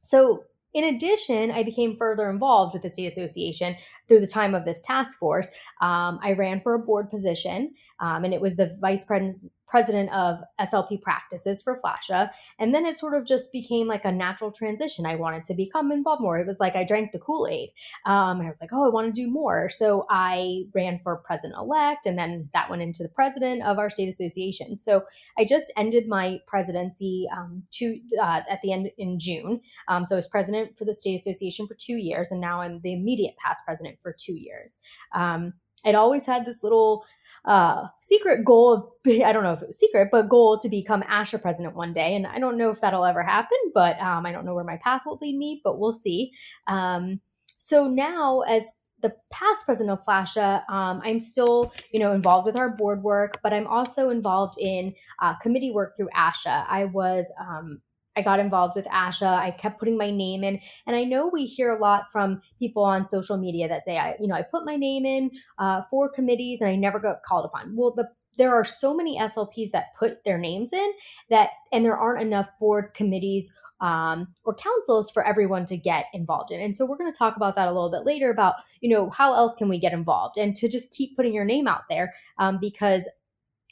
So 0.01 0.43
in 0.73 0.83
addition, 0.83 1.49
I 1.51 1.63
became 1.63 1.97
further 1.97 2.29
involved 2.29 2.73
with 2.73 2.83
the 2.83 2.89
state 2.89 3.11
association 3.11 3.75
through 4.07 4.21
the 4.21 4.27
time 4.27 4.55
of 4.55 4.65
this 4.65 4.81
task 4.81 5.17
force. 5.19 5.47
Um, 5.81 6.19
I 6.23 6.33
ran 6.33 6.61
for 6.61 6.73
a 6.73 6.79
board 6.79 7.09
position, 7.09 7.73
um, 7.99 8.23
and 8.23 8.33
it 8.33 8.41
was 8.41 8.55
the 8.55 8.77
vice 8.79 9.03
pres- 9.03 9.49
president 9.67 10.11
of 10.13 10.39
SLP 10.59 11.01
practices 11.01 11.61
for 11.61 11.79
FLASHA. 11.79 12.29
And 12.59 12.73
then 12.73 12.85
it 12.85 12.97
sort 12.97 13.13
of 13.13 13.25
just 13.25 13.51
became 13.51 13.87
like 13.87 14.05
a 14.05 14.11
natural 14.11 14.51
transition. 14.51 15.05
I 15.05 15.15
wanted 15.15 15.43
to 15.45 15.53
become 15.53 15.91
involved 15.91 16.21
more. 16.21 16.39
It 16.39 16.47
was 16.47 16.59
like 16.59 16.75
I 16.75 16.83
drank 16.83 17.11
the 17.11 17.19
Kool 17.19 17.47
Aid. 17.47 17.69
Um, 18.05 18.41
I 18.41 18.47
was 18.47 18.61
like, 18.61 18.69
oh, 18.71 18.85
I 18.85 18.89
want 18.89 19.13
to 19.13 19.21
do 19.21 19.29
more. 19.29 19.67
So 19.69 20.05
I 20.09 20.63
ran 20.73 20.99
for 21.03 21.17
president 21.17 21.59
elect, 21.59 22.05
and 22.05 22.17
then 22.17 22.49
that 22.53 22.69
went 22.69 22.81
into 22.81 23.03
the 23.03 23.09
president 23.09 23.63
of 23.63 23.77
our 23.77 23.89
state 23.89 24.09
association. 24.09 24.77
So 24.77 25.03
I 25.37 25.43
just 25.43 25.71
ended 25.75 26.07
my 26.07 26.39
presidency 26.47 27.27
um, 27.35 27.63
to, 27.71 27.99
uh, 28.21 28.41
at 28.49 28.61
the 28.63 28.71
end 28.71 28.89
in 28.97 29.19
June. 29.19 29.59
Um, 29.87 30.05
so 30.05 30.15
I 30.15 30.17
was 30.17 30.27
president 30.27 30.77
for 30.77 30.85
the 30.85 30.93
state 30.93 31.19
association 31.19 31.67
for 31.67 31.75
two 31.75 31.97
years, 31.97 32.31
and 32.31 32.39
now 32.39 32.61
I'm 32.61 32.79
the 32.81 32.93
immediate 32.93 33.35
past 33.37 33.65
president 33.65 33.96
for 34.01 34.15
two 34.17 34.33
years. 34.33 34.77
Um, 35.13 35.53
I'd 35.85 35.95
always 35.95 36.25
had 36.25 36.45
this 36.45 36.63
little 36.63 37.05
uh, 37.45 37.87
secret 38.01 38.43
goal 38.43 38.73
of 38.73 38.83
I 39.23 39.31
don't 39.31 39.43
know 39.43 39.53
if 39.53 39.61
it 39.61 39.67
was 39.67 39.79
secret, 39.79 40.09
but 40.11 40.29
goal 40.29 40.57
to 40.59 40.69
become 40.69 41.01
ASHA 41.03 41.41
president 41.41 41.75
one 41.75 41.93
day. 41.93 42.15
And 42.15 42.27
I 42.27 42.39
don't 42.39 42.57
know 42.57 42.69
if 42.69 42.81
that'll 42.81 43.05
ever 43.05 43.23
happen, 43.23 43.57
but 43.73 43.99
um, 44.01 44.25
I 44.25 44.31
don't 44.31 44.45
know 44.45 44.53
where 44.53 44.63
my 44.63 44.77
path 44.77 45.03
will 45.05 45.17
lead 45.21 45.37
me, 45.37 45.61
but 45.63 45.79
we'll 45.79 45.93
see. 45.93 46.31
Um, 46.67 47.21
so 47.57 47.87
now, 47.87 48.41
as 48.41 48.71
the 49.01 49.13
past 49.31 49.65
president 49.65 49.99
of 49.99 50.05
FLASHA, 50.05 50.69
um, 50.69 51.01
I'm 51.03 51.19
still, 51.19 51.71
you 51.91 51.99
know, 51.99 52.13
involved 52.13 52.45
with 52.45 52.55
our 52.55 52.69
board 52.69 53.03
work, 53.03 53.39
but 53.43 53.53
I'm 53.53 53.67
also 53.67 54.09
involved 54.09 54.55
in 54.59 54.93
uh, 55.21 55.35
committee 55.37 55.71
work 55.71 55.95
through 55.95 56.09
ASHA. 56.15 56.65
I 56.67 56.85
was 56.85 57.31
um, 57.39 57.79
I 58.17 58.21
got 58.21 58.39
involved 58.39 58.75
with 58.75 58.85
ASHA. 58.85 59.27
I 59.27 59.51
kept 59.51 59.79
putting 59.79 59.97
my 59.97 60.11
name 60.11 60.43
in. 60.43 60.59
And 60.85 60.95
I 60.95 61.03
know 61.03 61.29
we 61.31 61.45
hear 61.45 61.75
a 61.75 61.79
lot 61.79 62.11
from 62.11 62.41
people 62.59 62.83
on 62.83 63.05
social 63.05 63.37
media 63.37 63.67
that 63.67 63.85
say, 63.85 63.97
I, 63.97 64.15
you 64.19 64.27
know, 64.27 64.35
I 64.35 64.41
put 64.41 64.65
my 64.65 64.75
name 64.75 65.05
in 65.05 65.31
uh, 65.59 65.81
for 65.89 66.09
committees 66.09 66.59
and 66.61 66.69
I 66.69 66.75
never 66.75 66.99
got 66.99 67.23
called 67.23 67.45
upon. 67.45 67.75
Well, 67.75 67.93
the 67.95 68.09
there 68.37 68.53
are 68.53 68.63
so 68.63 68.93
many 68.93 69.19
SLPs 69.19 69.71
that 69.71 69.95
put 69.97 70.23
their 70.23 70.37
names 70.37 70.71
in 70.71 70.91
that, 71.31 71.49
and 71.71 71.83
there 71.83 71.97
aren't 71.97 72.21
enough 72.21 72.47
boards, 72.59 72.91
committees, 72.91 73.51
um, 73.81 74.27
or 74.43 74.55
councils 74.55 75.11
for 75.11 75.25
everyone 75.25 75.65
to 75.67 75.77
get 75.77 76.05
involved 76.13 76.51
in. 76.51 76.59
And 76.59 76.75
so 76.75 76.85
we're 76.85 76.97
going 76.97 77.11
to 77.11 77.17
talk 77.17 77.35
about 77.35 77.55
that 77.55 77.67
a 77.67 77.71
little 77.71 77.91
bit 77.91 78.05
later 78.05 78.31
about, 78.31 78.55
you 78.81 78.89
know, 78.89 79.09
how 79.11 79.33
else 79.33 79.55
can 79.55 79.69
we 79.69 79.79
get 79.79 79.93
involved 79.93 80.37
and 80.37 80.55
to 80.55 80.67
just 80.67 80.91
keep 80.91 81.15
putting 81.15 81.33
your 81.33 81.45
name 81.45 81.67
out 81.67 81.83
there 81.89 82.13
um, 82.39 82.57
because 82.59 83.07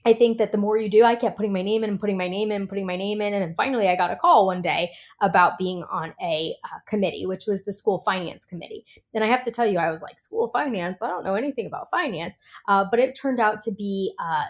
I 0.06 0.14
think 0.14 0.38
that 0.38 0.52
the 0.52 0.58
more 0.58 0.78
you 0.78 0.90
do, 0.90 1.04
I 1.04 1.16
kept 1.16 1.36
putting 1.36 1.52
my 1.52 1.64
name 1.64 1.84
in 1.84 1.90
and 1.90 2.00
putting 2.00 2.18
my 2.18 2.28
name 2.28 2.52
in, 2.52 2.62
and 2.62 2.70
putting 2.70 2.86
my 2.86 2.96
name 2.96 3.22
in. 3.22 3.34
And 3.34 3.42
then 3.42 3.56
finally, 3.58 3.88
I 3.88 3.96
got 3.96 4.12
a 4.12 4.16
call 4.16 4.46
one 4.46 4.62
day 4.62 4.92
about 5.22 5.58
being 5.58 5.84
on 5.92 6.14
a 6.22 6.56
uh, 6.64 6.78
committee, 6.88 7.26
which 7.26 7.46
was 7.48 7.64
the 7.64 7.74
school 7.74 8.04
finance 8.06 8.46
committee. 8.46 8.86
And 9.14 9.24
I 9.24 9.28
have 9.28 9.42
to 9.44 9.52
tell 9.52 9.66
you, 9.66 9.80
I 9.80 9.92
was 9.92 10.02
like, 10.02 10.20
school 10.20 10.50
finance? 10.54 11.02
I 11.02 11.08
don't 11.08 11.24
know 11.24 11.36
anything 11.36 11.66
about 11.66 11.90
finance. 11.90 12.36
Uh, 12.68 12.86
but 12.90 13.00
it 13.00 13.16
turned 13.16 13.40
out 13.40 13.60
to 13.62 13.72
be 13.72 14.14
uh, 14.20 14.46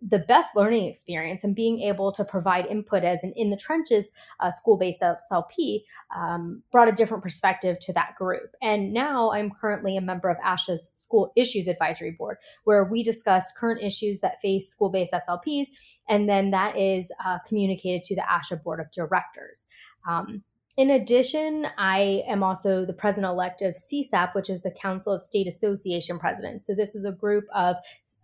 the 0.00 0.18
best 0.18 0.54
learning 0.54 0.86
experience 0.86 1.44
and 1.44 1.54
being 1.54 1.80
able 1.80 2.12
to 2.12 2.24
provide 2.24 2.66
input 2.66 3.04
as 3.04 3.22
an 3.22 3.32
in 3.36 3.50
the 3.50 3.56
trenches 3.56 4.12
uh, 4.40 4.50
school-based 4.50 5.00
SLP 5.00 5.82
um, 6.16 6.62
brought 6.70 6.88
a 6.88 6.92
different 6.92 7.22
perspective 7.22 7.78
to 7.80 7.92
that 7.92 8.14
group. 8.16 8.54
And 8.62 8.92
now 8.92 9.32
I'm 9.32 9.50
currently 9.50 9.96
a 9.96 10.00
member 10.00 10.28
of 10.28 10.36
ASHA's 10.38 10.90
School 10.94 11.32
Issues 11.36 11.66
Advisory 11.66 12.12
Board, 12.12 12.38
where 12.64 12.84
we 12.84 13.02
discuss 13.02 13.52
current 13.52 13.82
issues 13.82 14.20
that 14.20 14.40
face 14.40 14.68
school-based 14.70 15.12
SLPs, 15.12 15.66
and 16.08 16.28
then 16.28 16.50
that 16.50 16.78
is 16.78 17.10
uh, 17.24 17.38
communicated 17.46 18.04
to 18.04 18.14
the 18.14 18.22
ASHA 18.22 18.62
Board 18.62 18.80
of 18.80 18.90
Directors. 18.92 19.66
Um, 20.08 20.42
in 20.78 20.90
addition, 20.90 21.66
I 21.76 22.22
am 22.28 22.44
also 22.44 22.86
the 22.86 22.92
president 22.92 23.32
elect 23.32 23.62
of 23.62 23.74
CSAP, 23.74 24.32
which 24.36 24.48
is 24.48 24.62
the 24.62 24.70
Council 24.70 25.12
of 25.12 25.20
State 25.20 25.48
Association 25.48 26.20
Presidents. 26.20 26.64
So, 26.64 26.72
this 26.72 26.94
is 26.94 27.04
a 27.04 27.10
group 27.10 27.46
of 27.52 27.74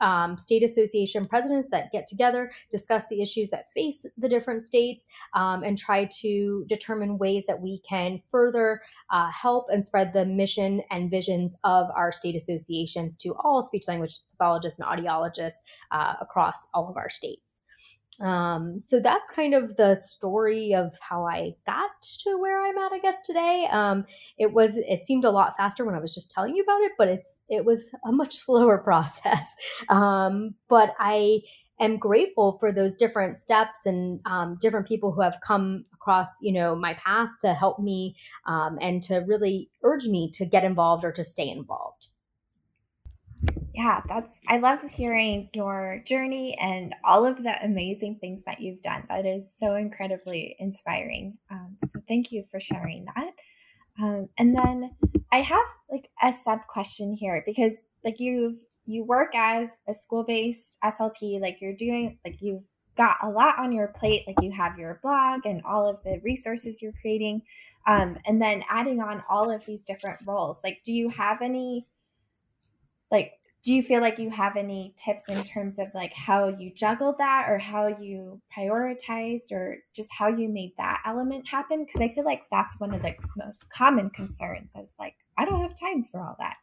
um, 0.01 0.39
state 0.39 0.63
association 0.63 1.27
presidents 1.27 1.67
that 1.73 1.91
get 1.91 2.07
together, 2.07 2.53
discuss 2.71 3.09
the 3.09 3.21
issues 3.21 3.51
that 3.51 3.73
face 3.73 4.07
the 4.17 4.29
different 4.29 4.63
states, 4.63 5.05
um, 5.35 5.65
and 5.65 5.77
try 5.77 6.05
to 6.21 6.65
determine 6.69 7.19
ways 7.19 7.45
that 7.49 7.61
we 7.61 7.79
can 7.81 8.23
further 8.31 8.81
uh, 9.11 9.29
help 9.33 9.67
and 9.71 9.85
spread 9.85 10.13
the 10.13 10.25
mission 10.25 10.81
and 10.93 11.11
visions 11.11 11.57
of 11.65 11.89
our 11.97 12.13
state 12.13 12.37
associations 12.37 13.17
to 13.17 13.35
all 13.43 13.63
speech 13.63 13.89
language 13.89 14.21
pathologists 14.39 14.79
and 14.79 14.87
audiologists 14.87 15.59
uh, 15.91 16.15
across 16.21 16.69
all 16.73 16.89
of 16.89 16.97
our 16.97 17.09
states. 17.09 17.54
Um, 18.21 18.81
so 18.81 19.01
that's 19.01 19.31
kind 19.31 19.55
of 19.55 19.77
the 19.77 19.95
story 19.95 20.75
of 20.75 20.97
how 21.01 21.27
I 21.27 21.53
got 21.67 21.91
to 22.25 22.39
where 22.39 22.65
I'm 22.65 22.79
at, 22.79 22.93
I 22.93 22.99
guess, 23.01 23.23
today. 23.23 23.67
Um, 23.71 24.05
it 24.39 24.53
was, 24.53 24.77
it 24.77 25.05
seemed 25.05 25.25
a 25.25 25.31
lot 25.31 25.57
faster 25.57 25.85
when 25.85 25.95
I 25.95 26.01
was 26.01 26.15
just 26.15 26.31
telling 26.31 26.55
you 26.55 26.63
about 26.63 26.81
it, 26.83 26.93
but 26.97 27.09
it's, 27.09 27.41
it 27.49 27.65
was 27.65 27.91
a 28.07 28.13
much 28.13 28.37
slower 28.39 28.79
process. 28.79 29.55
Um, 29.89 30.55
but 30.69 30.95
I 30.99 31.41
am 31.81 31.99
grateful 31.99 32.57
for 32.59 32.71
those 32.71 32.97
different 32.97 33.37
steps 33.37 33.81
and 33.85 34.21
um, 34.27 34.57
different 34.61 34.87
people 34.87 35.13
who 35.13 35.21
have 35.21 35.39
come 35.45 35.85
across, 35.93 36.29
you 36.41 36.53
know, 36.53 36.77
my 36.77 36.95
path 36.95 37.31
to 37.41 37.53
help 37.55 37.81
me 37.81 38.15
um, 38.47 38.79
and 38.81 39.03
to 39.03 39.17
really 39.27 39.71
urge 39.83 40.07
me 40.07 40.31
to 40.35 40.45
get 40.45 40.65
involved 40.65 41.05
or 41.05 41.13
to 41.13 41.25
stay 41.25 41.49
involved 41.49 42.09
yeah, 43.75 44.03
that's, 44.09 44.41
I 44.49 44.59
love 44.59 44.81
hearing 44.83 45.49
your 45.53 46.03
journey 46.07 46.57
and 46.59 46.95
all 47.05 47.27
of 47.27 47.43
the 47.43 47.63
amazing 47.65 48.19
things 48.21 48.45
that 48.45 48.61
you've 48.61 48.83
done. 48.83 49.05
That 49.09 49.27
is 49.27 49.53
so 49.53 49.75
incredibly 49.75 50.57
inspiring. 50.59 51.39
Um, 51.51 51.77
so 51.89 52.01
thank 52.07 52.31
you 52.31 52.45
for 52.51 52.61
sharing 52.61 53.07
that. 53.17 53.31
Um, 54.01 54.29
and 54.39 54.57
then 54.57 54.93
I 55.33 55.41
have 55.41 55.67
like 55.91 56.09
a 56.23 56.33
sub 56.33 56.61
question 56.69 57.13
here 57.13 57.43
because 57.45 57.75
like 58.05 58.21
you've, 58.21 58.63
you 58.87 59.05
work 59.05 59.35
as 59.35 59.81
a 59.89 59.95
school 59.95 60.25
based 60.25 60.79
SLP, 60.85 61.41
like 61.41 61.59
you're 61.61 61.75
doing, 61.75 62.19
like 62.25 62.37
you've 62.41 62.65
got 62.97 63.17
a 63.23 63.29
lot 63.29 63.59
on 63.59 63.73
your 63.73 63.89
plate. 63.89 64.23
Like 64.27 64.37
you 64.41 64.53
have 64.53 64.79
your 64.79 65.01
blog 65.03 65.47
and 65.47 65.63
all 65.65 65.89
of 65.89 66.03
the 66.03 66.21
resources 66.23 66.81
you're 66.81 66.93
creating. 67.01 67.43
Um, 67.87 68.19
and 68.27 68.41
then 68.41 68.63
adding 68.69 69.01
on 69.01 69.23
all 69.29 69.51
of 69.51 69.65
these 69.67 69.83
different 69.83 70.21
roles. 70.27 70.63
Like, 70.65 70.81
do 70.85 70.93
you 70.93 71.11
have 71.11 71.43
any 71.43 71.87
like 73.11 73.33
do 73.65 73.73
you 73.75 73.83
feel 73.83 74.03
like 74.03 74.19
you 74.19 74.29
have 74.29 74.57
any 74.57 74.93
tips 75.03 75.29
in 75.31 75.43
terms 75.43 75.79
of 75.79 75.89
like 75.95 76.13
how 76.13 76.49
you 76.49 76.71
juggled 76.75 77.17
that 77.17 77.47
or 77.49 77.59
how 77.59 77.87
you 77.87 78.41
prioritized 78.57 79.51
or 79.51 79.79
just 79.97 80.09
how 80.17 80.29
you 80.29 80.49
made 80.49 80.73
that 80.77 81.01
element 81.07 81.49
happen 81.49 81.85
because 81.85 82.01
i 82.01 82.09
feel 82.09 82.25
like 82.25 82.43
that's 82.51 82.79
one 82.79 82.95
of 82.95 83.03
the 83.03 83.15
most 83.37 83.71
common 83.71 84.11
concerns 84.11 84.75
is 84.77 84.95
like 84.99 85.15
i 85.39 85.45
don't 85.45 85.63
have 85.63 85.75
time 85.75 86.05
for 86.05 86.21
all 86.21 86.37
that 86.39 86.57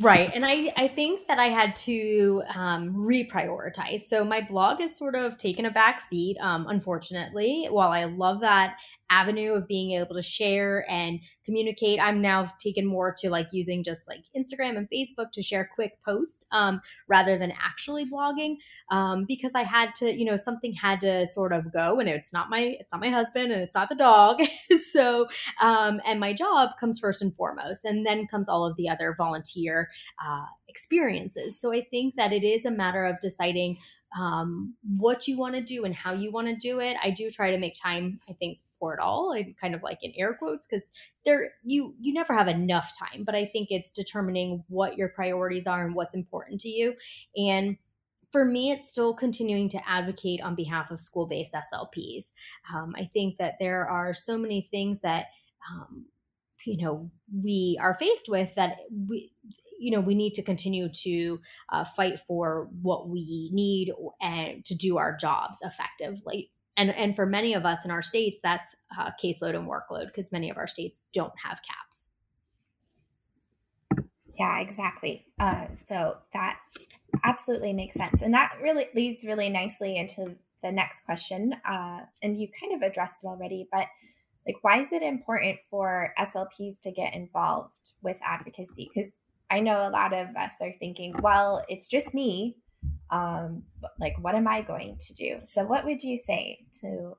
Right. 0.00 0.30
And 0.34 0.46
I, 0.46 0.72
I 0.78 0.88
think 0.88 1.26
that 1.28 1.38
I 1.38 1.48
had 1.48 1.74
to 1.76 2.42
um, 2.54 2.94
reprioritize. 2.94 4.02
So 4.02 4.24
my 4.24 4.40
blog 4.40 4.80
has 4.80 4.96
sort 4.96 5.14
of 5.14 5.36
taken 5.36 5.66
a 5.66 5.70
back 5.70 6.00
seat, 6.00 6.38
um, 6.40 6.66
unfortunately. 6.68 7.66
While 7.68 7.90
I 7.90 8.04
love 8.04 8.40
that 8.40 8.76
avenue 9.14 9.52
of 9.52 9.68
being 9.68 9.92
able 9.92 10.14
to 10.14 10.22
share 10.22 10.84
and 10.90 11.20
communicate. 11.44 12.00
I'm 12.00 12.20
now 12.20 12.50
taken 12.58 12.86
more 12.86 13.14
to 13.18 13.30
like 13.30 13.48
using 13.52 13.84
just 13.84 14.02
like 14.08 14.24
Instagram 14.36 14.76
and 14.76 14.88
Facebook 14.90 15.30
to 15.32 15.42
share 15.42 15.68
quick 15.72 15.92
posts 16.04 16.42
um, 16.50 16.80
rather 17.06 17.38
than 17.38 17.52
actually 17.52 18.10
blogging 18.10 18.56
um, 18.90 19.24
because 19.26 19.52
I 19.54 19.62
had 19.62 19.94
to, 19.96 20.12
you 20.12 20.24
know, 20.24 20.36
something 20.36 20.72
had 20.72 21.00
to 21.00 21.26
sort 21.26 21.52
of 21.52 21.72
go 21.72 22.00
and 22.00 22.08
it's 22.08 22.32
not 22.32 22.50
my, 22.50 22.76
it's 22.80 22.92
not 22.92 23.00
my 23.00 23.10
husband 23.10 23.52
and 23.52 23.62
it's 23.62 23.74
not 23.74 23.88
the 23.88 23.94
dog. 23.94 24.40
so, 24.90 25.28
um, 25.60 26.00
and 26.04 26.18
my 26.18 26.32
job 26.32 26.70
comes 26.80 26.98
first 26.98 27.22
and 27.22 27.34
foremost 27.36 27.84
and 27.84 28.04
then 28.04 28.26
comes 28.26 28.48
all 28.48 28.66
of 28.66 28.76
the 28.76 28.88
other 28.88 29.14
volunteer 29.16 29.90
uh, 30.26 30.46
experiences. 30.68 31.60
So 31.60 31.72
I 31.72 31.86
think 31.90 32.14
that 32.16 32.32
it 32.32 32.42
is 32.42 32.64
a 32.64 32.70
matter 32.70 33.04
of 33.04 33.20
deciding 33.20 33.78
um, 34.18 34.74
what 34.96 35.26
you 35.26 35.36
want 35.36 35.54
to 35.54 35.60
do 35.60 35.84
and 35.84 35.94
how 35.94 36.12
you 36.12 36.30
want 36.30 36.48
to 36.48 36.56
do 36.56 36.80
it. 36.80 36.96
I 37.02 37.10
do 37.10 37.30
try 37.30 37.50
to 37.50 37.58
make 37.58 37.74
time, 37.74 38.20
I 38.28 38.32
think, 38.34 38.58
for 38.78 38.92
it 38.92 39.00
all 39.00 39.32
and 39.32 39.56
kind 39.56 39.74
of 39.74 39.82
like 39.82 39.98
in 40.02 40.12
air 40.16 40.34
quotes 40.34 40.66
because 40.66 40.84
there 41.24 41.52
you 41.62 41.94
you 42.00 42.12
never 42.12 42.34
have 42.34 42.48
enough 42.48 42.92
time 42.98 43.22
but 43.24 43.34
i 43.34 43.46
think 43.46 43.68
it's 43.70 43.92
determining 43.92 44.64
what 44.68 44.98
your 44.98 45.08
priorities 45.08 45.68
are 45.68 45.86
and 45.86 45.94
what's 45.94 46.12
important 46.12 46.60
to 46.60 46.68
you 46.68 46.92
and 47.36 47.78
for 48.34 48.44
me, 48.44 48.72
it's 48.72 48.90
still 48.90 49.14
continuing 49.14 49.68
to 49.68 49.88
advocate 49.88 50.40
on 50.40 50.56
behalf 50.56 50.90
of 50.90 50.98
school 50.98 51.24
based 51.24 51.52
SLPs. 51.54 52.30
Um, 52.74 52.92
I 52.98 53.04
think 53.04 53.36
that 53.36 53.54
there 53.60 53.88
are 53.88 54.12
so 54.12 54.36
many 54.36 54.66
things 54.72 54.98
that, 55.02 55.26
um, 55.70 56.06
you 56.66 56.76
know, 56.78 57.08
we 57.32 57.78
are 57.80 57.94
faced 57.94 58.28
with 58.28 58.52
that 58.56 58.78
we, 59.08 59.30
you 59.78 59.90
know, 59.90 60.00
we 60.00 60.14
need 60.14 60.34
to 60.34 60.42
continue 60.42 60.88
to 61.02 61.40
uh, 61.72 61.84
fight 61.84 62.18
for 62.18 62.68
what 62.82 63.08
we 63.08 63.50
need 63.52 63.92
and 64.20 64.64
to 64.64 64.74
do 64.74 64.98
our 64.98 65.16
jobs 65.16 65.58
effectively 65.62 66.50
and 66.76 66.90
and 66.90 67.14
for 67.14 67.26
many 67.26 67.54
of 67.54 67.64
us 67.64 67.84
in 67.84 67.90
our 67.90 68.02
states 68.02 68.40
that's 68.42 68.74
uh, 68.98 69.10
caseload 69.22 69.54
and 69.54 69.68
workload 69.68 70.06
because 70.06 70.32
many 70.32 70.50
of 70.50 70.56
our 70.56 70.66
states 70.66 71.04
don't 71.12 71.32
have 71.38 71.60
caps 71.62 72.10
Yeah, 74.38 74.60
exactly. 74.60 75.26
Uh, 75.38 75.66
so 75.76 76.16
that 76.32 76.58
absolutely 77.22 77.72
makes 77.72 77.94
sense. 77.94 78.20
And 78.22 78.34
that 78.34 78.54
really 78.60 78.86
leads 78.94 79.24
really 79.24 79.48
nicely 79.48 79.96
into 79.96 80.36
the 80.62 80.72
next 80.72 81.04
question. 81.04 81.54
Uh, 81.64 82.00
and 82.22 82.40
you 82.40 82.48
kind 82.60 82.74
of 82.74 82.82
addressed 82.82 83.22
it 83.22 83.26
already, 83.26 83.68
but 83.70 83.86
like, 84.46 84.56
why 84.62 84.78
is 84.80 84.92
it 84.92 85.02
important 85.02 85.60
for 85.70 86.12
SLPs 86.18 86.80
to 86.80 86.90
get 86.90 87.14
involved 87.14 87.92
with 88.02 88.18
advocacy? 88.22 88.90
Because 88.92 89.18
I 89.50 89.60
know 89.60 89.86
a 89.86 89.90
lot 89.90 90.12
of 90.12 90.34
us 90.36 90.58
are 90.60 90.72
thinking, 90.72 91.14
well, 91.20 91.64
it's 91.68 91.88
just 91.88 92.14
me. 92.14 92.56
Um, 93.10 93.64
like, 94.00 94.14
what 94.20 94.34
am 94.34 94.48
I 94.48 94.62
going 94.62 94.96
to 94.98 95.14
do? 95.14 95.40
So, 95.44 95.64
what 95.64 95.84
would 95.84 96.02
you 96.02 96.16
say 96.16 96.60
to 96.80 97.16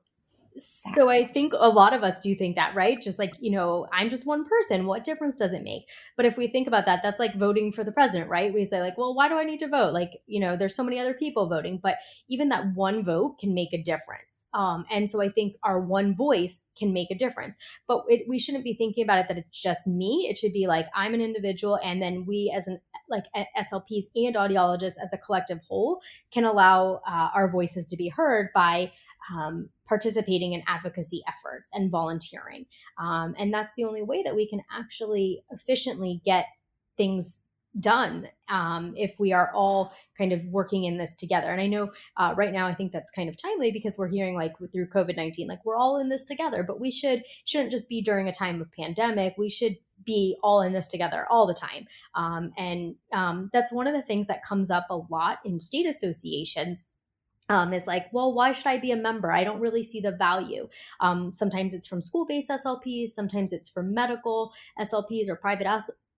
so 0.58 1.10
I 1.10 1.26
think 1.26 1.52
a 1.54 1.68
lot 1.68 1.92
of 1.92 2.02
us 2.02 2.20
do 2.20 2.34
think 2.34 2.56
that, 2.56 2.74
right? 2.74 3.00
Just 3.00 3.18
like, 3.18 3.32
you 3.40 3.50
know, 3.50 3.86
I'm 3.92 4.08
just 4.08 4.26
one 4.26 4.44
person. 4.44 4.86
What 4.86 5.04
difference 5.04 5.36
does 5.36 5.52
it 5.52 5.62
make? 5.62 5.88
But 6.16 6.26
if 6.26 6.36
we 6.36 6.46
think 6.46 6.66
about 6.66 6.86
that, 6.86 7.00
that's 7.02 7.20
like 7.20 7.36
voting 7.36 7.72
for 7.72 7.84
the 7.84 7.92
president, 7.92 8.30
right? 8.30 8.52
We 8.52 8.64
say, 8.64 8.80
like, 8.80 8.96
well, 8.96 9.14
why 9.14 9.28
do 9.28 9.36
I 9.36 9.44
need 9.44 9.60
to 9.60 9.68
vote? 9.68 9.92
Like, 9.92 10.12
you 10.26 10.40
know, 10.40 10.56
there's 10.56 10.74
so 10.74 10.84
many 10.84 10.98
other 10.98 11.14
people 11.14 11.48
voting, 11.48 11.78
but 11.82 11.96
even 12.28 12.48
that 12.50 12.74
one 12.74 13.04
vote 13.04 13.38
can 13.38 13.54
make 13.54 13.72
a 13.72 13.82
difference. 13.82 14.35
Um, 14.54 14.84
and 14.90 15.10
so 15.10 15.20
I 15.20 15.28
think 15.28 15.56
our 15.62 15.80
one 15.80 16.14
voice 16.14 16.60
can 16.78 16.92
make 16.92 17.10
a 17.10 17.14
difference. 17.14 17.56
But 17.86 18.04
it, 18.08 18.26
we 18.28 18.38
shouldn't 18.38 18.64
be 18.64 18.74
thinking 18.74 19.04
about 19.04 19.18
it 19.18 19.28
that 19.28 19.38
it's 19.38 19.60
just 19.60 19.86
me. 19.86 20.26
It 20.30 20.38
should 20.38 20.52
be 20.52 20.66
like, 20.66 20.86
I'm 20.94 21.14
an 21.14 21.20
individual, 21.20 21.78
and 21.82 22.00
then 22.00 22.24
we 22.26 22.52
as 22.56 22.66
an 22.66 22.80
like 23.08 23.24
SLPs 23.36 24.04
and 24.14 24.34
audiologists 24.34 24.96
as 25.02 25.12
a 25.12 25.18
collective 25.18 25.60
whole 25.68 26.00
can 26.32 26.44
allow 26.44 27.00
uh, 27.06 27.28
our 27.34 27.50
voices 27.50 27.86
to 27.86 27.96
be 27.96 28.08
heard 28.08 28.48
by 28.54 28.90
um, 29.32 29.68
participating 29.86 30.52
in 30.52 30.62
advocacy 30.66 31.22
efforts 31.28 31.68
and 31.72 31.90
volunteering. 31.90 32.66
Um, 32.98 33.34
and 33.38 33.52
that's 33.52 33.72
the 33.76 33.84
only 33.84 34.02
way 34.02 34.22
that 34.22 34.34
we 34.34 34.48
can 34.48 34.62
actually 34.72 35.44
efficiently 35.50 36.20
get 36.24 36.46
things 36.96 37.42
done 37.80 38.28
um, 38.48 38.94
if 38.96 39.14
we 39.18 39.32
are 39.32 39.50
all 39.52 39.92
kind 40.16 40.32
of 40.32 40.44
working 40.46 40.84
in 40.84 40.98
this 40.98 41.14
together. 41.14 41.48
And 41.48 41.60
I 41.60 41.66
know 41.66 41.90
uh, 42.16 42.34
right 42.36 42.52
now 42.52 42.66
I 42.66 42.74
think 42.74 42.92
that's 42.92 43.10
kind 43.10 43.28
of 43.28 43.36
timely 43.36 43.70
because 43.70 43.98
we're 43.98 44.08
hearing 44.08 44.34
like 44.34 44.52
through 44.72 44.88
COVID 44.88 45.16
nineteen, 45.16 45.48
like 45.48 45.64
we're 45.64 45.76
all 45.76 45.98
in 45.98 46.08
this 46.08 46.22
together. 46.22 46.62
But 46.62 46.80
we 46.80 46.90
should 46.90 47.22
shouldn't 47.44 47.70
just 47.70 47.88
be 47.88 48.02
during 48.02 48.28
a 48.28 48.32
time 48.32 48.60
of 48.60 48.70
pandemic. 48.72 49.34
We 49.36 49.48
should 49.48 49.76
be 50.04 50.36
all 50.42 50.62
in 50.62 50.72
this 50.72 50.88
together 50.88 51.26
all 51.30 51.46
the 51.46 51.54
time. 51.54 51.86
Um, 52.14 52.52
and 52.56 52.94
um, 53.12 53.50
that's 53.52 53.72
one 53.72 53.86
of 53.86 53.94
the 53.94 54.02
things 54.02 54.26
that 54.26 54.44
comes 54.44 54.70
up 54.70 54.86
a 54.90 54.96
lot 54.96 55.38
in 55.44 55.58
state 55.58 55.86
associations 55.86 56.86
um, 57.48 57.72
is 57.72 57.86
like, 57.86 58.06
well, 58.12 58.34
why 58.34 58.52
should 58.52 58.66
I 58.66 58.78
be 58.78 58.90
a 58.90 58.96
member? 58.96 59.32
I 59.32 59.44
don't 59.44 59.60
really 59.60 59.82
see 59.82 60.00
the 60.00 60.12
value. 60.12 60.68
Um, 61.00 61.32
sometimes 61.32 61.72
it's 61.72 61.86
from 61.86 62.02
school 62.02 62.26
based 62.26 62.50
SLPs, 62.50 63.10
sometimes 63.10 63.52
it's 63.52 63.68
from 63.68 63.94
medical 63.94 64.52
SLPs 64.80 65.28
or 65.28 65.36
private 65.36 65.66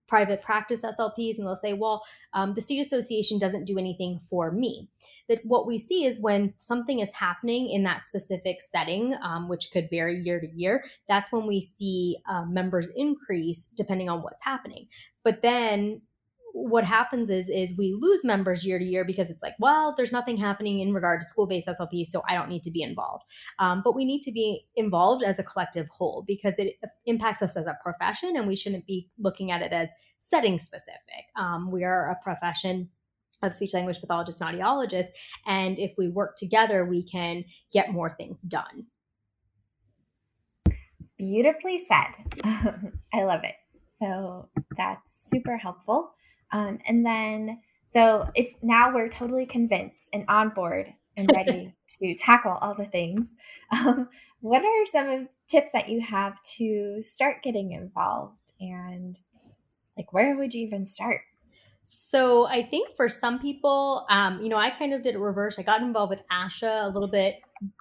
private 0.08 0.42
practice 0.42 0.82
SLPs, 0.82 1.36
and 1.38 1.46
they'll 1.46 1.54
say, 1.54 1.74
well, 1.74 2.02
um, 2.32 2.54
the 2.54 2.60
state 2.60 2.80
association 2.80 3.38
doesn't 3.38 3.64
do 3.64 3.78
anything 3.78 4.18
for 4.18 4.50
me. 4.50 4.88
That 5.28 5.44
what 5.44 5.66
we 5.66 5.78
see 5.78 6.04
is 6.04 6.18
when 6.18 6.54
something 6.58 7.00
is 7.00 7.12
happening 7.12 7.70
in 7.70 7.84
that 7.84 8.04
specific 8.04 8.60
setting, 8.60 9.14
um, 9.22 9.48
which 9.48 9.70
could 9.72 9.88
vary 9.90 10.16
year 10.18 10.40
to 10.40 10.48
year, 10.48 10.84
that's 11.06 11.30
when 11.30 11.46
we 11.46 11.60
see 11.60 12.16
uh, 12.28 12.44
members 12.46 12.88
increase 12.96 13.68
depending 13.76 14.08
on 14.08 14.22
what's 14.22 14.42
happening. 14.42 14.88
But 15.22 15.42
then 15.42 16.00
what 16.66 16.84
happens 16.84 17.30
is 17.30 17.48
is 17.48 17.72
we 17.78 17.96
lose 17.98 18.24
members 18.24 18.66
year 18.66 18.78
to 18.78 18.84
year 18.84 19.04
because 19.04 19.30
it's 19.30 19.42
like 19.42 19.54
well 19.60 19.94
there's 19.96 20.10
nothing 20.10 20.36
happening 20.36 20.80
in 20.80 20.92
regard 20.92 21.20
to 21.20 21.26
school-based 21.26 21.68
slp 21.68 22.04
so 22.04 22.22
i 22.28 22.34
don't 22.34 22.48
need 22.48 22.62
to 22.62 22.70
be 22.70 22.82
involved. 22.82 23.24
Um, 23.58 23.82
but 23.84 23.94
we 23.94 24.04
need 24.04 24.22
to 24.22 24.32
be 24.32 24.66
involved 24.74 25.22
as 25.22 25.38
a 25.38 25.44
collective 25.44 25.88
whole 25.88 26.24
because 26.26 26.58
it 26.58 26.74
impacts 27.06 27.42
us 27.42 27.56
as 27.56 27.66
a 27.66 27.76
profession 27.82 28.36
and 28.36 28.46
we 28.46 28.56
shouldn't 28.56 28.86
be 28.86 29.08
looking 29.18 29.50
at 29.50 29.62
it 29.62 29.72
as 29.72 29.90
setting 30.18 30.58
specific. 30.58 31.24
Um, 31.36 31.70
we 31.70 31.84
are 31.84 32.10
a 32.10 32.22
profession 32.22 32.88
of 33.42 33.54
speech 33.54 33.74
language 33.74 34.00
pathologists 34.00 34.40
and 34.40 34.58
audiologists 34.58 35.10
and 35.46 35.78
if 35.78 35.94
we 35.96 36.08
work 36.08 36.36
together 36.36 36.84
we 36.84 37.02
can 37.02 37.44
get 37.72 37.92
more 37.92 38.14
things 38.16 38.42
done. 38.42 38.86
Beautifully 41.16 41.78
said. 41.78 42.42
I 43.14 43.22
love 43.22 43.44
it. 43.44 43.54
So 43.96 44.48
that's 44.76 45.28
super 45.30 45.56
helpful 45.56 46.14
um, 46.52 46.78
and 46.86 47.04
then, 47.04 47.60
so 47.86 48.28
if 48.34 48.54
now 48.62 48.94
we're 48.94 49.08
totally 49.08 49.46
convinced 49.46 50.10
and 50.12 50.24
on 50.28 50.50
board 50.50 50.92
and 51.16 51.30
ready 51.36 51.74
to 52.00 52.14
tackle 52.14 52.58
all 52.60 52.74
the 52.74 52.84
things, 52.84 53.34
um, 53.72 54.08
what 54.40 54.62
are 54.62 54.86
some 54.86 55.08
of 55.08 55.28
tips 55.48 55.72
that 55.72 55.88
you 55.88 56.00
have 56.00 56.40
to 56.42 57.00
start 57.00 57.42
getting 57.42 57.72
involved 57.72 58.52
and 58.60 59.18
like 59.96 60.12
where 60.12 60.36
would 60.36 60.54
you 60.54 60.64
even 60.64 60.84
start? 60.84 61.20
So 61.82 62.46
I 62.46 62.62
think 62.62 62.94
for 62.96 63.08
some 63.08 63.38
people, 63.38 64.06
um, 64.10 64.42
you 64.42 64.50
know, 64.50 64.58
I 64.58 64.68
kind 64.68 64.92
of 64.92 65.00
did 65.00 65.14
it 65.14 65.18
reverse. 65.18 65.58
I 65.58 65.62
got 65.62 65.80
involved 65.80 66.10
with 66.10 66.22
ASHA 66.30 66.84
a 66.84 66.88
little 66.90 67.08
bit 67.08 67.36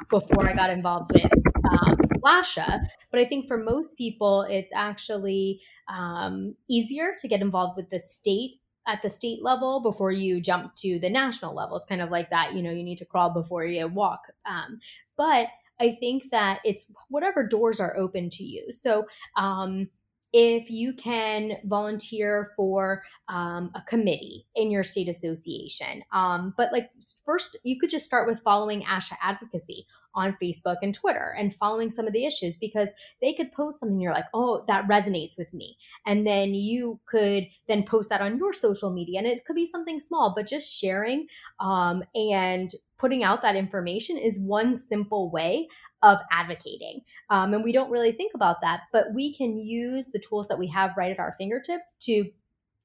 before 0.09 0.49
I 0.49 0.53
got 0.53 0.69
involved 0.69 1.11
with 1.13 1.29
um, 1.69 1.97
FLASHA, 2.23 2.87
but 3.11 3.19
I 3.19 3.25
think 3.25 3.47
for 3.47 3.57
most 3.57 3.97
people, 3.97 4.43
it's 4.49 4.71
actually 4.73 5.59
um, 5.89 6.55
easier 6.69 7.15
to 7.17 7.27
get 7.27 7.41
involved 7.41 7.75
with 7.75 7.89
the 7.89 7.99
state 7.99 8.61
at 8.87 9.01
the 9.01 9.09
state 9.09 9.43
level 9.43 9.81
before 9.81 10.11
you 10.11 10.41
jump 10.41 10.73
to 10.75 10.97
the 10.99 11.09
national 11.09 11.53
level. 11.53 11.77
It's 11.77 11.85
kind 11.85 12.01
of 12.01 12.09
like 12.09 12.29
that, 12.29 12.53
you 12.53 12.63
know, 12.63 12.71
you 12.71 12.83
need 12.83 12.97
to 12.99 13.05
crawl 13.05 13.29
before 13.29 13.65
you 13.65 13.87
walk. 13.87 14.21
Um, 14.45 14.79
but 15.17 15.47
I 15.79 15.97
think 15.99 16.29
that 16.31 16.59
it's 16.63 16.85
whatever 17.09 17.45
doors 17.45 17.79
are 17.79 17.95
open 17.97 18.29
to 18.31 18.43
you. 18.43 18.71
So, 18.71 19.05
um, 19.35 19.89
if 20.33 20.69
you 20.69 20.93
can 20.93 21.53
volunteer 21.63 22.51
for 22.55 23.01
um, 23.29 23.71
a 23.75 23.81
committee 23.81 24.45
in 24.55 24.69
your 24.69 24.83
state 24.83 25.07
association. 25.07 26.03
Um, 26.11 26.53
but 26.57 26.71
like 26.73 26.89
first, 27.25 27.57
you 27.63 27.79
could 27.79 27.89
just 27.89 28.05
start 28.05 28.27
with 28.27 28.43
following 28.43 28.83
ASHA 28.83 29.15
advocacy 29.21 29.87
on 30.15 30.35
Facebook 30.41 30.77
and 30.81 30.93
Twitter 30.93 31.35
and 31.37 31.53
following 31.53 31.89
some 31.89 32.07
of 32.07 32.13
the 32.13 32.25
issues 32.25 32.57
because 32.57 32.91
they 33.21 33.33
could 33.33 33.51
post 33.51 33.79
something 33.79 33.99
you're 33.99 34.13
like, 34.13 34.25
oh, 34.33 34.63
that 34.67 34.87
resonates 34.87 35.37
with 35.37 35.53
me. 35.53 35.77
And 36.05 36.25
then 36.25 36.53
you 36.53 36.99
could 37.05 37.47
then 37.67 37.83
post 37.83 38.09
that 38.09 38.21
on 38.21 38.37
your 38.37 38.53
social 38.53 38.89
media. 38.89 39.19
And 39.19 39.27
it 39.27 39.45
could 39.45 39.55
be 39.55 39.65
something 39.65 39.99
small, 39.99 40.33
but 40.35 40.47
just 40.47 40.73
sharing 40.73 41.27
um, 41.59 42.03
and 42.15 42.71
putting 42.97 43.23
out 43.23 43.41
that 43.43 43.55
information 43.55 44.17
is 44.17 44.39
one 44.39 44.75
simple 44.75 45.29
way 45.29 45.67
of 46.03 46.19
advocating. 46.31 47.01
Um, 47.29 47.53
and 47.53 47.63
we 47.63 47.71
don't 47.71 47.91
really 47.91 48.11
think 48.11 48.33
about 48.33 48.61
that, 48.61 48.81
but 48.91 49.13
we 49.13 49.33
can 49.33 49.57
use 49.57 50.07
the 50.07 50.19
tools 50.19 50.47
that 50.47 50.59
we 50.59 50.67
have 50.67 50.91
right 50.97 51.11
at 51.11 51.19
our 51.19 51.33
fingertips 51.37 51.95
to 52.01 52.25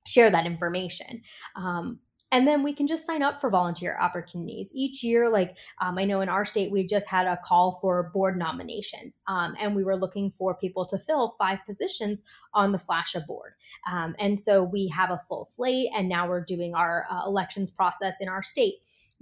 share 0.07 0.31
that 0.31 0.47
information. 0.47 1.23
Um, 1.57 1.99
and 2.33 2.49
then 2.49 2.63
we 2.63 2.73
can 2.73 2.87
just 2.87 3.07
sign 3.07 3.23
up 3.23 3.41
for 3.41 3.51
volunteer 3.51 3.97
opportunities. 4.01 4.71
Each 4.75 5.05
year 5.05 5.29
like 5.29 5.57
um, 5.81 5.99
i 5.99 6.05
know 6.05 6.23
in 6.23 6.29
our 6.29 6.45
state 6.45 6.73
we 6.73 6.87
just 6.87 7.09
had 7.09 7.27
a 7.27 7.39
call 7.45 7.79
for 7.81 8.11
board 8.15 8.37
nominations 8.39 9.19
um, 9.29 9.55
and 9.61 9.77
we 9.77 9.85
were 9.85 9.97
looking 9.97 10.31
for 10.31 10.55
people 10.55 10.85
to 10.87 10.99
fill 10.99 11.37
five 11.39 11.59
positions 11.65 12.23
on 12.55 12.73
the 12.73 12.79
flasha 12.79 13.25
board. 13.27 13.53
Um, 13.91 14.17
and 14.19 14.39
so 14.39 14.63
we 14.63 14.89
have 14.89 15.11
a 15.11 15.19
full 15.19 15.45
slate 15.45 15.91
and 15.95 16.09
now 16.09 16.29
we're 16.29 16.45
doing 16.45 16.75
our 16.75 17.07
uh, 17.11 17.27
elections 17.27 17.71
process 17.71 18.17
in 18.21 18.29
our 18.29 18.43
state 18.43 18.75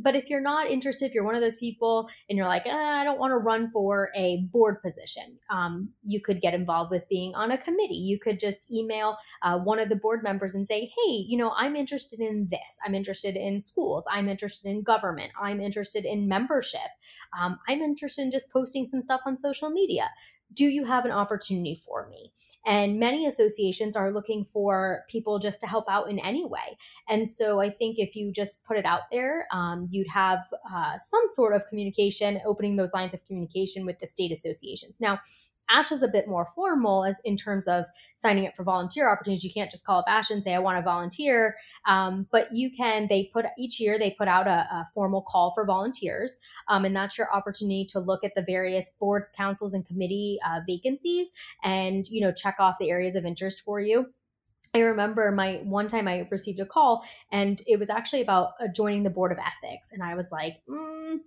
but 0.03 0.17
if 0.17 0.31
you're 0.31 0.41
not 0.41 0.71
interested, 0.71 1.07
if 1.07 1.15
you're 1.15 1.25
one 1.25 1.35
of 1.35 1.41
those 1.41 1.57
people 1.57 2.09
and 2.29 2.37
you're 2.37 2.49
like, 2.49 2.67
eh, 2.67 2.71
I 2.71 3.05
don't 3.05 3.19
want 3.19 3.33
to 3.33 3.37
run 3.37 3.71
for 3.71 4.11
a 4.17 4.39
board 4.53 4.83
position, 4.83 5.39
um, 5.51 5.91
you 6.03 6.21
could 6.21 6.41
get 6.41 6.55
involved 6.55 6.91
with 6.91 7.09
being 7.09 7.35
on 7.35 7.51
a 7.51 7.59
committee. 7.59 7.95
You 7.95 8.19
could 8.19 8.41
just 8.41 8.71
email 8.73 9.17
uh, 9.43 9.59
one 9.59 9.79
of 9.79 9.89
the 9.89 9.97
board 9.97 10.23
members 10.23 10.55
and 10.55 10.67
say, 10.67 10.81
hey, 10.81 11.13
you 11.13 11.37
know, 11.37 11.53
I'm 11.57 11.77
interested 11.77 12.21
in 12.21 12.49
this. 12.51 12.79
I'm 12.85 12.95
interested 12.95 13.37
in 13.37 13.61
schools. 13.61 14.07
I'm 14.11 14.29
interested 14.29 14.69
in 14.69 14.83
government. 14.83 15.33
I'm 15.41 15.61
interested 15.61 16.05
in 16.05 16.29
membership. 16.29 16.81
Um, 17.39 17.59
I'm 17.69 17.81
interested 17.81 18.23
in 18.23 18.31
just 18.31 18.51
posting 18.51 18.85
some 18.85 19.01
stuff 19.01 19.21
on 19.27 19.37
social 19.37 19.71
media 19.71 20.11
do 20.55 20.67
you 20.67 20.85
have 20.85 21.05
an 21.05 21.11
opportunity 21.11 21.81
for 21.87 22.09
me? 22.09 22.33
And 22.67 22.99
many 22.99 23.27
associations 23.27 23.97
are 23.97 24.13
looking 24.13 24.45
for 24.45 25.05
people 25.09 25.39
just 25.39 25.61
to 25.61 25.67
help 25.67 25.87
out 25.89 26.11
in 26.11 26.19
any 26.19 26.45
way. 26.45 26.77
And 27.09 27.31
so 27.31 27.61
I 27.61 27.71
think 27.71 27.99
if 27.99 28.15
you 28.15 28.33
just 28.33 28.63
put 28.65 28.77
it 28.77 28.85
out 28.85 29.03
there, 29.11 29.47
um, 29.53 29.89
you'd 29.91 30.09
have 30.09 30.41
uh, 30.73 30.99
some 30.99 31.23
sort 31.29 31.55
of 31.55 31.67
communication, 31.67 32.41
opening 32.45 32.77
those 32.77 32.93
lines 32.93 33.15
of 33.15 33.25
communication 33.25 33.87
with 33.87 33.99
the 33.99 34.07
state 34.07 34.33
associations. 34.33 35.01
Now, 35.01 35.21
ASHA 35.75 35.93
is 35.93 36.03
a 36.03 36.09
bit 36.09 36.29
more 36.29 36.47
formal 36.47 37.05
as 37.05 37.21
in 37.25 37.37
terms 37.37 37.69
of 37.69 37.85
signing 38.15 38.47
up 38.47 38.55
for 38.57 38.65
volunteer 38.65 39.11
opportunities. 39.11 39.45
You 39.45 39.53
can't 39.53 39.71
just 39.71 39.85
call 39.85 40.01
up 40.01 40.07
ASHA 40.09 40.31
and 40.31 40.43
say, 40.43 40.55
I 40.55 40.59
want 40.59 40.79
to 40.79 40.83
volunteer. 40.83 41.57
Um, 41.87 42.27
but 42.31 42.49
you 42.53 42.71
can, 42.71 43.07
they 43.09 43.31
put 43.33 43.47
each 43.59 43.81
year, 43.81 43.99
they 43.99 44.11
put 44.11 44.29
out 44.29 44.47
a, 44.47 44.67
a 44.73 44.87
formal 44.95 45.23
call 45.23 45.53
for 45.55 45.65
volunteers. 45.65 46.37
Um, 46.69 46.85
and 46.85 46.95
that's 46.95 47.17
your 47.17 47.33
opportunity 47.35 47.85
to 47.91 48.01
look 48.01 48.25
at 48.25 48.35
the 48.35 48.43
various 48.43 48.91
boards, 48.99 49.29
councils, 49.37 49.75
and 49.75 49.87
committee 49.87 50.39
uh, 50.47 50.61
vacancies 50.67 51.31
and, 51.63 52.09
you 52.09 52.21
know, 52.21 52.33
check 52.33 52.57
off 52.59 52.77
the 52.79 52.91
areas 52.91 53.17
of 53.17 53.25
interest 53.25 53.63
for 53.65 53.81
you. 53.81 54.07
I 54.73 54.79
remember 54.79 55.33
my 55.33 55.61
one 55.65 55.89
time 55.89 56.07
I 56.07 56.29
received 56.31 56.61
a 56.61 56.67
call 56.67 57.05
and 57.33 57.61
it 57.67 57.79
was 57.79 57.91
actually 57.91 58.23
about 58.23 58.53
uh, 58.61 58.69
joining 58.69 59.03
the 59.03 59.11
board 59.11 59.33
of 59.33 59.39
ethics. 59.39 59.91
And 59.93 60.03
I 60.03 60.15
was 60.15 60.31
like, 60.31 60.59
mm, 60.69 61.19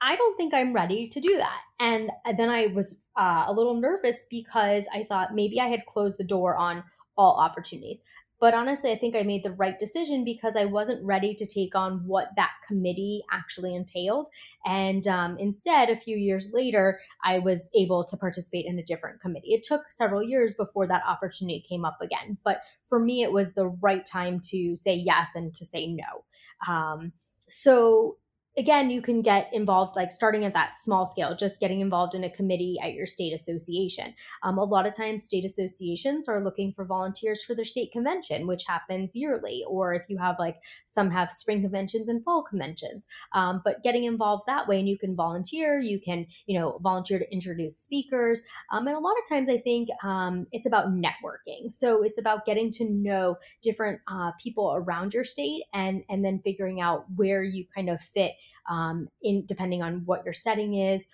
I 0.00 0.16
don't 0.16 0.36
think 0.36 0.54
I'm 0.54 0.72
ready 0.72 1.08
to 1.08 1.20
do 1.20 1.36
that. 1.38 1.60
And 1.80 2.10
then 2.36 2.50
I 2.50 2.66
was 2.66 3.00
uh, 3.16 3.44
a 3.46 3.52
little 3.52 3.80
nervous 3.80 4.22
because 4.30 4.84
I 4.92 5.04
thought 5.04 5.34
maybe 5.34 5.60
I 5.60 5.68
had 5.68 5.86
closed 5.86 6.18
the 6.18 6.24
door 6.24 6.56
on 6.56 6.84
all 7.16 7.36
opportunities. 7.38 7.98
but 8.40 8.52
honestly, 8.52 8.90
I 8.90 8.98
think 8.98 9.14
I 9.16 9.22
made 9.22 9.42
the 9.42 9.52
right 9.52 9.78
decision 9.78 10.22
because 10.24 10.54
I 10.56 10.66
wasn't 10.66 11.02
ready 11.02 11.34
to 11.34 11.46
take 11.46 11.74
on 11.74 12.06
what 12.06 12.28
that 12.36 12.50
committee 12.66 13.22
actually 13.32 13.74
entailed. 13.74 14.28
And 14.66 15.06
um, 15.06 15.38
instead, 15.38 15.88
a 15.88 15.96
few 15.96 16.16
years 16.16 16.50
later, 16.52 17.00
I 17.24 17.38
was 17.38 17.68
able 17.74 18.04
to 18.04 18.16
participate 18.18 18.66
in 18.66 18.78
a 18.78 18.82
different 18.82 19.20
committee. 19.20 19.54
It 19.54 19.62
took 19.62 19.90
several 19.90 20.22
years 20.22 20.52
before 20.52 20.86
that 20.88 21.04
opportunity 21.06 21.64
came 21.66 21.86
up 21.86 21.98
again. 22.02 22.36
But 22.44 22.60
for 22.86 22.98
me, 22.98 23.22
it 23.22 23.32
was 23.32 23.52
the 23.52 23.68
right 23.68 24.04
time 24.04 24.40
to 24.50 24.76
say 24.76 24.94
yes 24.94 25.28
and 25.34 25.54
to 25.54 25.64
say 25.64 25.86
no. 25.86 26.70
Um, 26.70 27.12
so 27.48 28.16
again, 28.56 28.90
you 28.90 29.02
can 29.02 29.20
get 29.20 29.48
involved, 29.52 29.96
like 29.96 30.12
starting 30.12 30.44
at 30.44 30.54
that 30.54 30.78
small 30.78 31.06
scale, 31.06 31.34
just 31.34 31.60
getting 31.60 31.80
involved 31.80 32.14
in 32.14 32.24
a 32.24 32.30
committee 32.30 32.78
at 32.82 32.92
your 32.92 33.06
state 33.06 33.32
association. 33.32 34.14
Um, 34.42 34.58
a 34.58 34.64
lot 34.64 34.86
of 34.86 34.96
times, 34.96 35.24
state 35.24 35.44
associations 35.44 36.28
are 36.28 36.42
looking 36.42 36.72
for 36.72 36.84
volunteers 36.84 37.42
for 37.42 37.54
their 37.54 37.64
state 37.64 37.90
convention, 37.92 38.46
which 38.46 38.64
happens 38.66 39.16
yearly, 39.16 39.64
or 39.68 39.94
if 39.94 40.02
you 40.08 40.18
have 40.18 40.36
like 40.38 40.56
some 40.86 41.10
have 41.10 41.32
spring 41.32 41.62
conventions 41.62 42.08
and 42.08 42.22
fall 42.22 42.42
conventions. 42.42 43.06
Um, 43.34 43.60
but 43.64 43.82
getting 43.82 44.04
involved 44.04 44.44
that 44.46 44.68
way, 44.68 44.78
and 44.78 44.88
you 44.88 44.98
can 44.98 45.16
volunteer, 45.16 45.80
you 45.80 46.00
can, 46.00 46.26
you 46.46 46.58
know, 46.58 46.78
volunteer 46.82 47.18
to 47.18 47.32
introduce 47.32 47.78
speakers. 47.78 48.40
Um, 48.72 48.86
and 48.86 48.96
a 48.96 49.00
lot 49.00 49.14
of 49.18 49.28
times, 49.28 49.48
I 49.48 49.58
think 49.58 49.88
um, 50.04 50.46
it's 50.52 50.66
about 50.66 50.92
networking. 50.94 51.70
So 51.70 52.02
it's 52.02 52.18
about 52.18 52.46
getting 52.46 52.70
to 52.72 52.84
know 52.84 53.36
different 53.62 54.00
uh, 54.08 54.30
people 54.40 54.74
around 54.76 55.12
your 55.12 55.24
state 55.24 55.62
and 55.72 56.02
and 56.08 56.24
then 56.24 56.40
figuring 56.44 56.80
out 56.80 57.04
where 57.16 57.42
you 57.42 57.64
kind 57.74 57.90
of 57.90 58.00
fit 58.00 58.32
um, 58.68 59.08
in 59.22 59.44
depending 59.46 59.82
on 59.82 60.02
what 60.04 60.24
your 60.24 60.32
setting 60.32 60.74
is 60.74 61.06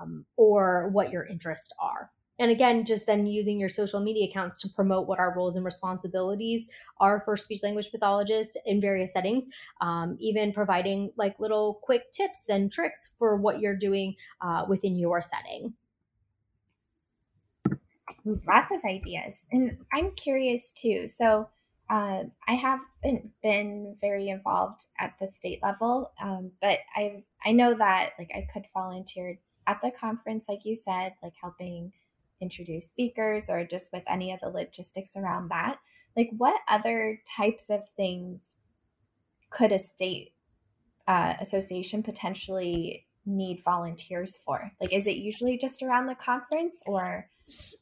um, 0.00 0.24
or 0.36 0.88
what 0.88 1.10
your 1.12 1.24
interests 1.26 1.72
are. 1.78 2.10
And 2.38 2.50
again 2.50 2.84
just 2.84 3.06
then 3.06 3.26
using 3.26 3.58
your 3.58 3.68
social 3.68 4.00
media 4.00 4.28
accounts 4.28 4.58
to 4.58 4.68
promote 4.68 5.08
what 5.08 5.18
our 5.18 5.34
roles 5.34 5.56
and 5.56 5.64
responsibilities 5.64 6.68
are 7.00 7.20
for 7.24 7.36
speech 7.36 7.62
language 7.62 7.90
pathologists 7.90 8.56
in 8.64 8.80
various 8.80 9.12
settings 9.12 9.48
um, 9.80 10.16
even 10.20 10.52
providing 10.52 11.10
like 11.16 11.38
little 11.40 11.80
quick 11.82 12.12
tips 12.12 12.44
and 12.48 12.70
tricks 12.70 13.10
for 13.16 13.36
what 13.36 13.60
you're 13.60 13.76
doing 13.76 14.14
uh, 14.40 14.64
within 14.68 14.96
your 14.96 15.20
setting. 15.20 15.74
Lots 18.24 18.72
of 18.72 18.84
ideas. 18.84 19.44
And 19.50 19.78
i'm 19.92 20.12
curious 20.12 20.70
too 20.70 21.08
so 21.08 21.48
uh, 21.90 22.24
I 22.46 22.52
haven't 22.54 23.30
been 23.42 23.96
very 24.00 24.28
involved 24.28 24.86
at 24.98 25.14
the 25.18 25.26
state 25.26 25.60
level, 25.62 26.12
um, 26.22 26.52
but 26.60 26.80
I 26.94 27.24
I 27.44 27.52
know 27.52 27.74
that 27.74 28.10
like 28.18 28.30
I 28.34 28.46
could 28.52 28.66
volunteer 28.74 29.38
at 29.66 29.80
the 29.82 29.90
conference, 29.90 30.48
like 30.48 30.64
you 30.64 30.74
said, 30.74 31.12
like 31.22 31.34
helping 31.40 31.92
introduce 32.40 32.88
speakers 32.88 33.48
or 33.48 33.64
just 33.64 33.92
with 33.92 34.02
any 34.08 34.32
of 34.32 34.40
the 34.40 34.48
logistics 34.48 35.16
around 35.16 35.48
that. 35.50 35.78
Like, 36.16 36.30
what 36.36 36.60
other 36.68 37.20
types 37.36 37.70
of 37.70 37.88
things 37.90 38.56
could 39.50 39.72
a 39.72 39.78
state 39.78 40.32
uh, 41.06 41.34
association 41.40 42.02
potentially 42.02 43.06
need 43.24 43.62
volunteers 43.64 44.36
for? 44.36 44.72
Like, 44.80 44.92
is 44.92 45.06
it 45.06 45.16
usually 45.16 45.58
just 45.58 45.82
around 45.82 46.06
the 46.06 46.14
conference 46.14 46.82
or? 46.86 47.30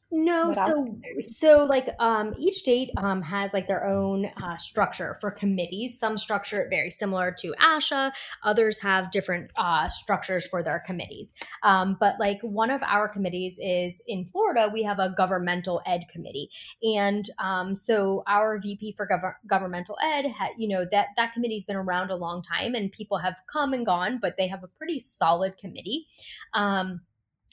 No, 0.09 0.53
so 0.53 0.99
so 1.21 1.65
like 1.65 1.89
um, 1.99 2.33
each 2.37 2.55
state 2.55 2.91
um, 2.95 3.21
has 3.21 3.53
like 3.53 3.67
their 3.67 3.85
own 3.85 4.31
uh, 4.41 4.55
structure 4.55 5.17
for 5.19 5.29
committees. 5.31 5.99
Some 5.99 6.17
structure 6.17 6.61
it 6.61 6.69
very 6.69 6.89
similar 6.89 7.35
to 7.39 7.53
ASHA. 7.61 8.13
Others 8.43 8.77
have 8.77 9.11
different 9.11 9.51
uh, 9.57 9.89
structures 9.89 10.47
for 10.47 10.63
their 10.63 10.81
committees. 10.85 11.33
Um, 11.63 11.97
but 11.99 12.15
like 12.21 12.39
one 12.41 12.71
of 12.71 12.81
our 12.83 13.09
committees 13.09 13.59
is 13.61 14.01
in 14.07 14.23
Florida. 14.23 14.69
We 14.73 14.81
have 14.83 14.99
a 14.99 15.09
governmental 15.09 15.81
ed 15.85 16.05
committee, 16.09 16.51
and 16.81 17.29
um, 17.37 17.75
so 17.75 18.23
our 18.27 18.59
VP 18.59 18.93
for 18.95 19.05
gov- 19.07 19.35
governmental 19.45 19.97
ed, 20.01 20.25
had, 20.25 20.51
you 20.57 20.69
know 20.69 20.85
that 20.89 21.07
that 21.17 21.33
committee's 21.33 21.65
been 21.65 21.75
around 21.75 22.11
a 22.11 22.15
long 22.15 22.41
time, 22.41 22.75
and 22.75 22.93
people 22.93 23.17
have 23.17 23.35
come 23.51 23.73
and 23.73 23.85
gone, 23.85 24.19
but 24.21 24.37
they 24.37 24.47
have 24.47 24.63
a 24.63 24.67
pretty 24.67 24.99
solid 24.99 25.57
committee. 25.57 26.07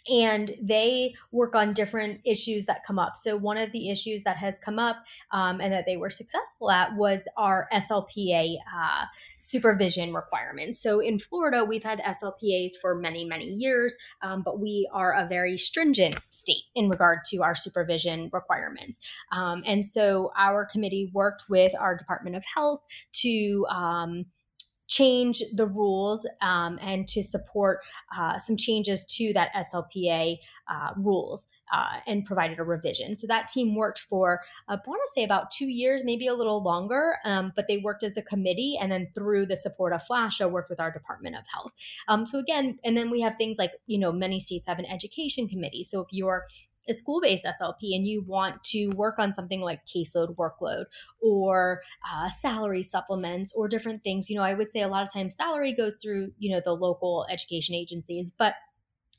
And 0.09 0.55
they 0.61 1.15
work 1.33 1.55
on 1.55 1.73
different 1.73 2.21
issues 2.25 2.67
that 2.67 2.85
come 2.87 2.99
up. 2.99 3.17
So, 3.17 3.37
one 3.37 3.57
of 3.57 3.73
the 3.73 3.91
issues 3.91 4.23
that 4.25 4.37
has 4.37 4.59
come 4.59 4.79
up 4.79 4.97
um, 5.31 5.61
and 5.61 5.73
that 5.73 5.87
they 5.87 5.97
were 5.97 6.11
successful 6.11 6.71
at 6.71 6.95
was 6.95 7.25
our 7.37 7.69
SLPA 7.73 8.57
uh, 8.75 9.05
supervision 9.41 10.13
requirements. 10.13 10.81
So, 10.83 11.01
in 11.01 11.19
Florida, 11.19 11.65
we've 11.65 11.83
had 11.83 12.01
SLPAs 12.01 12.73
for 12.81 12.95
many, 12.95 13.25
many 13.25 13.47
years, 13.47 13.95
um, 14.23 14.43
but 14.45 14.61
we 14.61 14.89
are 14.93 15.15
a 15.15 15.27
very 15.27 15.57
stringent 15.57 16.19
state 16.31 16.65
in 16.75 16.89
regard 16.89 17.21
to 17.31 17.43
our 17.43 17.55
supervision 17.55 18.29
requirements. 18.33 18.99
Um, 19.33 19.63
and 19.67 19.85
so, 19.85 20.33
our 20.39 20.67
committee 20.67 21.11
worked 21.15 21.45
with 21.49 21.73
our 21.79 21.97
Department 21.97 22.37
of 22.37 22.45
Health 22.45 22.81
to 23.23 23.67
um, 23.71 24.27
change 24.87 25.43
the 25.55 25.67
rules 25.67 26.27
um, 26.43 26.79
and 26.81 27.09
to 27.09 27.23
support 27.23 27.81
uh, 28.17 28.39
some 28.39 28.57
changes 28.57 29.05
to 29.07 29.33
that 29.33 29.51
SLPA 29.55 30.37
uh, 30.69 30.91
rules 30.97 31.49
uh, 31.73 32.01
and 32.07 32.25
provided 32.25 32.59
a 32.59 32.63
revision. 32.63 33.17
So 33.17 33.27
that 33.27 33.49
team 33.49 33.75
worked 33.75 34.01
for, 34.01 34.41
I 34.69 34.75
want 34.75 35.01
to 35.07 35.13
say 35.15 35.25
about 35.25 35.51
two 35.51 35.67
years, 35.67 36.03
maybe 36.05 36.27
a 36.27 36.35
little 36.35 36.63
longer, 36.63 37.17
um, 37.25 37.53
but 37.57 37.67
they 37.69 37.79
worked 37.79 38.03
as 38.03 38.17
a 38.17 38.23
committee 38.23 38.77
and 38.81 38.93
then 38.93 39.09
through 39.15 39.47
the 39.47 39.57
support 39.57 39.93
of 39.93 40.03
FLASHA 40.03 40.51
worked 40.51 40.71
with 40.71 40.81
our 40.81 40.93
Department 40.93 41.37
of 41.37 41.45
Health. 41.53 41.73
Um, 42.09 42.27
so 42.27 42.39
again, 42.39 42.79
and 42.85 42.97
then 42.97 43.11
we 43.11 43.21
have 43.23 43.37
things 43.37 43.57
like, 43.59 43.73
you 43.87 43.99
know, 43.99 44.13
many 44.13 44.39
states 44.39 44.67
have 44.67 44.79
an 44.79 44.87
education 44.87 45.49
committee. 45.49 45.85
So 45.85 46.01
if 46.01 46.09
you're 46.11 46.45
a 46.89 46.95
school 46.95 47.21
based 47.21 47.45
SLP 47.45 47.95
and 47.95 48.07
you 48.07 48.23
want 48.23 48.63
to 48.65 48.89
work 48.91 49.19
on 49.19 49.33
something 49.33 49.61
like 49.61 49.87
caseload 49.87 50.35
workload 50.37 50.85
or 51.21 51.81
uh, 52.11 52.29
salary 52.29 52.83
supplements 52.83 53.53
or 53.55 53.69
different 53.69 54.03
things, 54.03 54.29
you 54.29 54.37
know, 54.37 54.43
I 54.43 54.55
would 54.55 54.71
say 54.71 54.83
a 54.83 54.89
lot 54.89 55.05
of 55.05 55.13
times 55.13 55.35
salary 55.35 55.73
goes 55.73 55.97
through, 56.03 56.33
you 56.39 56.51
know, 56.51 56.61
the 56.65 56.73
local 56.73 57.27
education 57.31 57.75
agencies, 57.75 58.33
but 58.37 58.55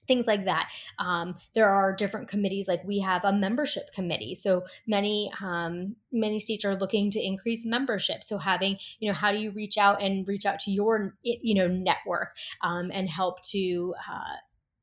things 0.07 0.27
like 0.27 0.45
that. 0.45 0.69
Um, 0.99 1.35
there 1.53 1.69
are 1.69 1.95
different 1.95 2.27
committees, 2.27 2.67
like 2.67 2.83
we 2.83 2.99
have 2.99 3.23
a 3.23 3.33
membership 3.33 3.91
committee. 3.93 4.35
So 4.35 4.63
many 4.87 5.31
um, 5.41 5.95
many 6.11 6.39
states 6.39 6.65
are 6.65 6.75
looking 6.75 7.11
to 7.11 7.21
increase 7.21 7.65
membership. 7.65 8.23
So 8.23 8.37
having 8.37 8.77
you 8.99 9.09
know 9.09 9.15
how 9.15 9.31
do 9.31 9.37
you 9.37 9.51
reach 9.51 9.77
out 9.77 10.01
and 10.01 10.27
reach 10.27 10.45
out 10.45 10.59
to 10.61 10.71
your 10.71 11.15
you 11.23 11.55
know 11.55 11.67
network 11.67 12.35
um, 12.61 12.91
and 12.93 13.09
help 13.09 13.41
to 13.49 13.95
uh, 14.09 14.35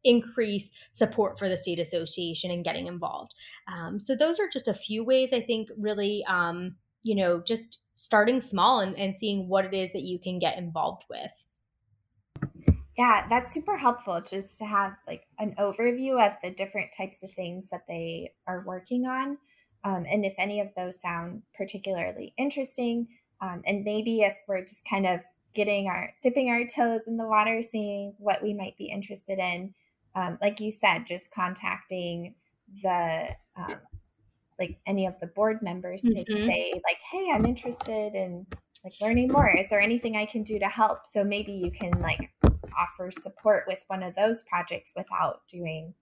increase 0.04 0.70
support 0.90 1.38
for 1.38 1.48
the 1.48 1.56
state 1.56 1.78
association 1.78 2.50
and 2.50 2.64
getting 2.64 2.86
involved. 2.86 3.34
Um, 3.72 3.98
so 4.00 4.14
those 4.14 4.38
are 4.40 4.48
just 4.48 4.68
a 4.68 4.74
few 4.74 5.04
ways 5.04 5.32
I 5.32 5.40
think 5.40 5.68
really, 5.76 6.24
um, 6.28 6.76
you 7.02 7.14
know, 7.14 7.40
just 7.40 7.78
starting 7.94 8.40
small 8.40 8.80
and, 8.80 8.98
and 8.98 9.16
seeing 9.16 9.48
what 9.48 9.64
it 9.64 9.74
is 9.74 9.92
that 9.92 10.02
you 10.02 10.18
can 10.18 10.38
get 10.38 10.58
involved 10.58 11.04
with. 11.10 11.44
Yeah, 12.98 13.26
that's 13.28 13.52
super 13.52 13.78
helpful 13.78 14.20
just 14.20 14.58
to 14.58 14.64
have 14.64 14.94
like 15.06 15.26
an 15.38 15.54
overview 15.58 16.24
of 16.24 16.36
the 16.42 16.50
different 16.50 16.90
types 16.96 17.22
of 17.22 17.32
things 17.32 17.70
that 17.70 17.86
they 17.88 18.32
are 18.46 18.64
working 18.66 19.06
on. 19.06 19.38
Um, 19.84 20.04
and 20.08 20.24
if 20.24 20.34
any 20.38 20.60
of 20.60 20.74
those 20.74 21.00
sound 21.00 21.42
particularly 21.54 22.34
interesting, 22.36 23.08
um, 23.40 23.62
and 23.66 23.82
maybe 23.84 24.20
if 24.20 24.36
we're 24.46 24.60
just 24.60 24.86
kind 24.88 25.06
of 25.06 25.20
getting 25.54 25.88
our 25.88 26.12
dipping 26.22 26.50
our 26.50 26.64
toes 26.64 27.00
in 27.06 27.16
the 27.16 27.26
water, 27.26 27.60
seeing 27.62 28.14
what 28.18 28.42
we 28.42 28.54
might 28.54 28.76
be 28.76 28.86
interested 28.86 29.38
in, 29.38 29.74
um, 30.14 30.38
like 30.40 30.60
you 30.60 30.70
said, 30.70 31.06
just 31.06 31.32
contacting 31.32 32.34
the 32.82 33.28
um, 33.56 33.76
like 34.58 34.78
any 34.86 35.06
of 35.06 35.18
the 35.20 35.26
board 35.26 35.60
members 35.62 36.02
mm-hmm. 36.02 36.18
to 36.18 36.24
say 36.24 36.72
like, 36.86 36.98
hey, 37.10 37.30
I'm 37.32 37.44
interested 37.44 38.14
in 38.14 38.46
like 38.84 38.94
learning 39.00 39.28
more. 39.28 39.54
Is 39.56 39.68
there 39.68 39.80
anything 39.80 40.16
I 40.16 40.26
can 40.26 40.42
do 40.42 40.58
to 40.58 40.68
help? 40.68 41.06
So 41.06 41.24
maybe 41.24 41.52
you 41.52 41.70
can 41.70 42.00
like 42.00 42.32
offer 42.78 43.10
support 43.10 43.64
with 43.66 43.84
one 43.88 44.02
of 44.02 44.14
those 44.14 44.42
projects 44.44 44.92
without 44.96 45.46
doing 45.48 45.94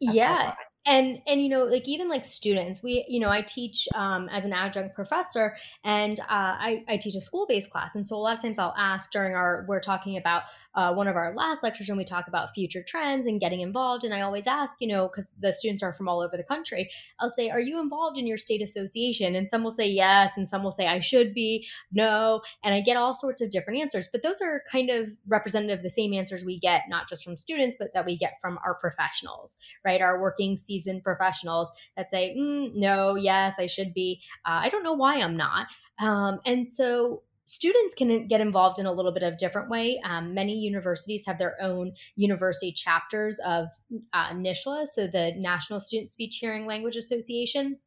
yeah 0.00 0.54
and 0.86 1.20
and 1.26 1.42
you 1.42 1.48
know 1.48 1.64
like 1.64 1.86
even 1.88 2.08
like 2.08 2.24
students 2.24 2.82
we 2.82 3.04
you 3.08 3.18
know 3.18 3.28
i 3.28 3.42
teach 3.42 3.88
um, 3.94 4.28
as 4.30 4.44
an 4.44 4.52
adjunct 4.52 4.94
professor 4.94 5.56
and 5.84 6.20
uh, 6.20 6.24
I, 6.30 6.84
I 6.88 6.96
teach 6.96 7.14
a 7.16 7.20
school-based 7.20 7.70
class. 7.70 7.94
And 7.94 8.06
so 8.06 8.16
a 8.16 8.18
lot 8.18 8.36
of 8.36 8.42
times 8.42 8.58
i'll 8.58 8.74
ask 8.78 9.10
during 9.10 9.34
our 9.34 9.64
we're 9.68 9.80
talking 9.80 10.16
about 10.16 10.42
uh, 10.74 10.92
one 10.92 11.08
of 11.08 11.16
our 11.16 11.34
last 11.34 11.62
lectures 11.62 11.88
and 11.88 11.96
we 11.96 12.04
talk 12.04 12.28
about 12.28 12.54
future 12.54 12.82
trends 12.86 13.26
and 13.26 13.40
getting 13.40 13.60
involved. 13.60 14.04
And 14.04 14.14
i 14.14 14.20
always 14.20 14.46
ask 14.46 14.78
you 14.80 14.88
know 14.88 15.08
because 15.08 15.26
the 15.40 15.52
students 15.52 15.82
are 15.82 15.92
from 15.92 16.08
all 16.08 16.20
over 16.20 16.36
the 16.36 16.44
country 16.44 16.88
i'll 17.20 17.30
say 17.30 17.50
are 17.50 17.60
you 17.60 17.80
involved 17.80 18.18
in 18.18 18.26
your 18.26 18.38
state 18.38 18.62
association? 18.62 19.34
And 19.34 19.48
some 19.48 19.64
will 19.64 19.70
say 19.70 19.86
yes 19.88 20.36
and 20.36 20.46
some 20.48 20.62
will 20.62 20.70
say 20.70 20.86
i 20.86 21.00
should 21.00 21.34
be 21.34 21.66
no 21.92 22.42
and 22.62 22.74
i 22.74 22.80
get 22.80 22.96
all 22.96 23.14
sorts 23.14 23.40
of 23.40 23.50
different 23.50 23.80
answers. 23.80 24.08
But 24.10 24.22
those 24.22 24.40
are 24.40 24.62
kind 24.70 24.90
of 24.90 25.12
representative 25.26 25.80
of 25.80 25.82
the 25.82 25.90
same 25.90 26.12
answers 26.12 26.44
we 26.44 26.58
get 26.58 26.82
not 26.88 27.08
just 27.08 27.24
from 27.24 27.36
students 27.36 27.76
but 27.78 27.88
that 27.94 28.06
we 28.06 28.16
get 28.16 28.40
from 28.40 28.58
our 28.64 28.74
professionals 28.74 29.56
right? 29.84 30.00
Our 30.00 30.20
working 30.20 30.56
seasoned 30.76 31.02
professionals 31.02 31.70
that 31.96 32.10
say, 32.10 32.34
mm, 32.38 32.74
no, 32.74 33.14
yes, 33.14 33.56
I 33.58 33.66
should 33.66 33.94
be. 33.94 34.20
Uh, 34.44 34.60
I 34.62 34.68
don't 34.68 34.84
know 34.84 34.92
why 34.92 35.16
I'm 35.16 35.36
not. 35.36 35.66
Um, 35.98 36.40
and 36.44 36.68
so 36.68 37.22
students 37.46 37.94
can 37.94 38.26
get 38.26 38.40
involved 38.40 38.78
in 38.78 38.86
a 38.86 38.92
little 38.92 39.12
bit 39.12 39.22
of 39.22 39.38
different 39.38 39.70
way. 39.70 40.00
Um, 40.04 40.34
many 40.34 40.54
universities 40.54 41.24
have 41.26 41.38
their 41.38 41.56
own 41.62 41.92
university 42.16 42.72
chapters 42.72 43.38
of 43.46 43.68
uh, 44.12 44.28
NSSLHA, 44.30 44.86
so 44.88 45.06
the 45.06 45.32
National 45.36 45.80
Student 45.80 46.10
Speech 46.10 46.38
Hearing 46.40 46.66
Language 46.66 46.96
Association. 46.96 47.78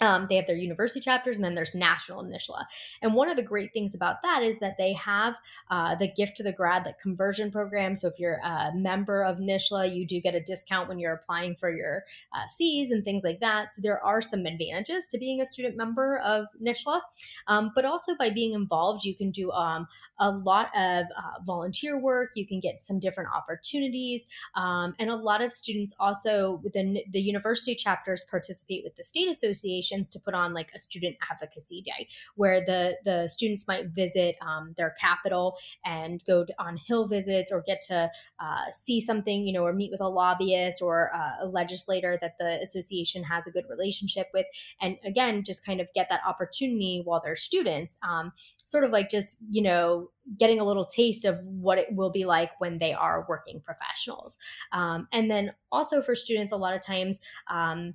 Um, 0.00 0.26
they 0.28 0.36
have 0.36 0.46
their 0.46 0.56
university 0.56 1.00
chapters 1.00 1.36
and 1.36 1.44
then 1.44 1.54
there's 1.54 1.74
national 1.74 2.24
NSSLHA. 2.24 2.64
And 3.02 3.14
one 3.14 3.28
of 3.28 3.36
the 3.36 3.42
great 3.42 3.72
things 3.72 3.94
about 3.94 4.22
that 4.22 4.42
is 4.42 4.58
that 4.60 4.76
they 4.78 4.92
have 4.92 5.36
uh, 5.70 5.94
the 5.96 6.08
gift 6.08 6.36
to 6.36 6.42
the 6.42 6.52
grad 6.52 6.84
like 6.84 7.00
conversion 7.00 7.50
program. 7.50 7.96
So 7.96 8.06
if 8.06 8.18
you're 8.18 8.40
a 8.44 8.72
member 8.74 9.24
of 9.24 9.38
NSSLHA, 9.38 9.94
you 9.94 10.06
do 10.06 10.20
get 10.20 10.34
a 10.34 10.40
discount 10.40 10.88
when 10.88 10.98
you're 10.98 11.14
applying 11.14 11.56
for 11.56 11.70
your 11.70 12.04
uh, 12.32 12.46
C's 12.46 12.90
and 12.90 13.04
things 13.04 13.24
like 13.24 13.40
that. 13.40 13.74
So 13.74 13.82
there 13.82 14.02
are 14.04 14.20
some 14.20 14.46
advantages 14.46 15.06
to 15.08 15.18
being 15.18 15.40
a 15.40 15.46
student 15.46 15.76
member 15.76 16.18
of 16.18 16.46
NSSLHA. 16.62 17.00
Um, 17.48 17.72
but 17.74 17.84
also 17.84 18.14
by 18.14 18.30
being 18.30 18.52
involved, 18.52 19.04
you 19.04 19.14
can 19.14 19.30
do 19.30 19.50
um, 19.50 19.88
a 20.20 20.30
lot 20.30 20.68
of 20.76 21.06
uh, 21.16 21.42
volunteer 21.44 21.98
work. 21.98 22.30
You 22.34 22.46
can 22.46 22.60
get 22.60 22.82
some 22.82 23.00
different 23.00 23.30
opportunities. 23.34 24.22
Um, 24.54 24.94
and 24.98 25.10
a 25.10 25.16
lot 25.16 25.42
of 25.42 25.52
students 25.52 25.92
also 25.98 26.60
within 26.62 26.98
the 27.10 27.20
university 27.20 27.74
chapters 27.74 28.24
participate 28.30 28.84
with 28.84 28.94
the 28.96 29.04
state 29.04 29.28
association 29.28 29.87
organizations 29.88 30.08
to 30.10 30.20
put 30.20 30.34
on 30.34 30.54
like 30.54 30.70
a 30.74 30.78
student 30.78 31.16
advocacy 31.30 31.82
day 31.82 32.08
where 32.36 32.64
the 32.64 32.96
the 33.04 33.28
students 33.28 33.66
might 33.66 33.88
visit 33.88 34.36
um, 34.40 34.74
their 34.76 34.94
capital 35.00 35.56
and 35.84 36.22
go 36.26 36.46
on 36.58 36.76
hill 36.76 37.06
visits 37.06 37.52
or 37.52 37.62
get 37.66 37.80
to 37.80 38.10
uh, 38.40 38.70
see 38.70 39.00
something 39.00 39.44
you 39.44 39.52
know 39.52 39.64
or 39.64 39.72
meet 39.72 39.90
with 39.90 40.00
a 40.00 40.08
lobbyist 40.08 40.82
or 40.82 41.10
uh, 41.14 41.44
a 41.44 41.46
legislator 41.46 42.18
that 42.20 42.34
the 42.38 42.60
association 42.62 43.22
has 43.22 43.46
a 43.46 43.50
good 43.50 43.64
relationship 43.68 44.28
with. 44.34 44.46
And 44.80 44.96
again 45.04 45.42
just 45.44 45.64
kind 45.64 45.80
of 45.80 45.88
get 45.94 46.08
that 46.10 46.20
opportunity 46.26 47.02
while 47.04 47.20
they're 47.24 47.36
students 47.36 47.98
um, 48.02 48.32
sort 48.64 48.84
of 48.84 48.90
like 48.90 49.08
just 49.10 49.38
you 49.50 49.62
know 49.62 50.10
getting 50.36 50.60
a 50.60 50.64
little 50.64 50.84
taste 50.84 51.24
of 51.24 51.38
what 51.44 51.78
it 51.78 51.86
will 51.90 52.10
be 52.10 52.26
like 52.26 52.50
when 52.60 52.78
they 52.78 52.92
are 52.92 53.24
working 53.28 53.60
professionals. 53.60 54.36
Um, 54.72 55.08
and 55.10 55.30
then 55.30 55.52
also 55.72 56.02
for 56.02 56.14
students 56.14 56.52
a 56.52 56.56
lot 56.56 56.74
of 56.74 56.82
times 56.82 57.20
um, 57.50 57.94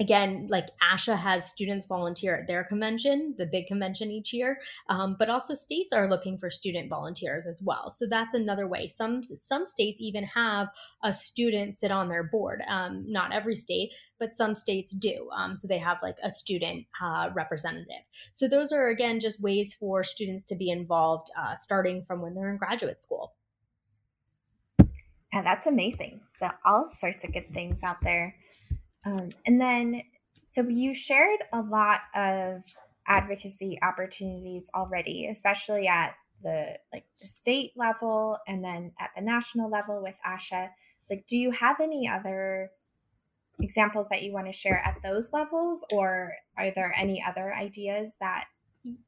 again, 0.00 0.46
like 0.48 0.66
ASHA 0.82 1.16
has 1.16 1.48
students 1.48 1.84
volunteer 1.86 2.34
at 2.34 2.46
their 2.46 2.64
convention, 2.64 3.34
the 3.36 3.44
big 3.44 3.66
convention 3.66 4.10
each 4.10 4.32
year, 4.32 4.58
um, 4.88 5.14
but 5.18 5.28
also 5.28 5.52
states 5.52 5.92
are 5.92 6.08
looking 6.08 6.38
for 6.38 6.50
student 6.50 6.88
volunteers 6.88 7.46
as 7.46 7.60
well. 7.62 7.90
So 7.90 8.06
that's 8.08 8.32
another 8.32 8.66
way. 8.66 8.88
Some 8.88 9.22
some 9.22 9.66
states 9.66 10.00
even 10.00 10.24
have 10.24 10.68
a 11.04 11.12
student 11.12 11.74
sit 11.74 11.92
on 11.92 12.08
their 12.08 12.24
board. 12.24 12.62
Um, 12.66 13.04
not 13.06 13.32
every 13.32 13.54
state, 13.54 13.92
but 14.18 14.32
some 14.32 14.54
states 14.54 14.92
do. 14.92 15.28
Um, 15.36 15.56
so 15.56 15.68
they 15.68 15.78
have 15.78 15.98
like 16.02 16.16
a 16.22 16.30
student 16.30 16.86
uh, 17.00 17.28
representative. 17.34 18.02
So 18.32 18.48
those 18.48 18.72
are 18.72 18.88
again 18.88 19.20
just 19.20 19.42
ways 19.42 19.74
for 19.78 20.02
students 20.02 20.44
to 20.44 20.56
be 20.56 20.70
involved, 20.70 21.28
uh, 21.38 21.54
starting 21.56 22.04
from 22.06 22.22
when 22.22 22.34
they're 22.34 22.50
in 22.50 22.56
graduate 22.56 22.98
school. 22.98 23.34
And 25.32 25.46
that's 25.46 25.66
amazing. 25.66 26.20
So 26.38 26.48
all 26.64 26.88
sorts 26.90 27.22
of 27.22 27.32
good 27.32 27.52
things 27.54 27.84
out 27.84 27.98
there. 28.02 28.34
Um, 29.04 29.30
and 29.46 29.60
then, 29.60 30.02
so 30.46 30.62
you 30.68 30.94
shared 30.94 31.40
a 31.52 31.60
lot 31.60 32.00
of 32.14 32.62
advocacy 33.06 33.78
opportunities 33.82 34.70
already, 34.74 35.26
especially 35.26 35.88
at 35.88 36.14
the 36.42 36.78
like 36.92 37.04
the 37.20 37.26
state 37.26 37.72
level 37.76 38.38
and 38.46 38.64
then 38.64 38.92
at 38.98 39.10
the 39.14 39.22
national 39.22 39.70
level 39.70 40.02
with 40.02 40.18
ASHA. 40.26 40.70
Like, 41.08 41.26
do 41.26 41.36
you 41.36 41.50
have 41.50 41.80
any 41.80 42.08
other 42.08 42.70
examples 43.60 44.08
that 44.08 44.22
you 44.22 44.32
want 44.32 44.46
to 44.46 44.52
share 44.52 44.82
at 44.84 45.02
those 45.02 45.32
levels, 45.32 45.84
or 45.92 46.34
are 46.56 46.70
there 46.70 46.94
any 46.96 47.22
other 47.22 47.54
ideas 47.54 48.16
that 48.20 48.46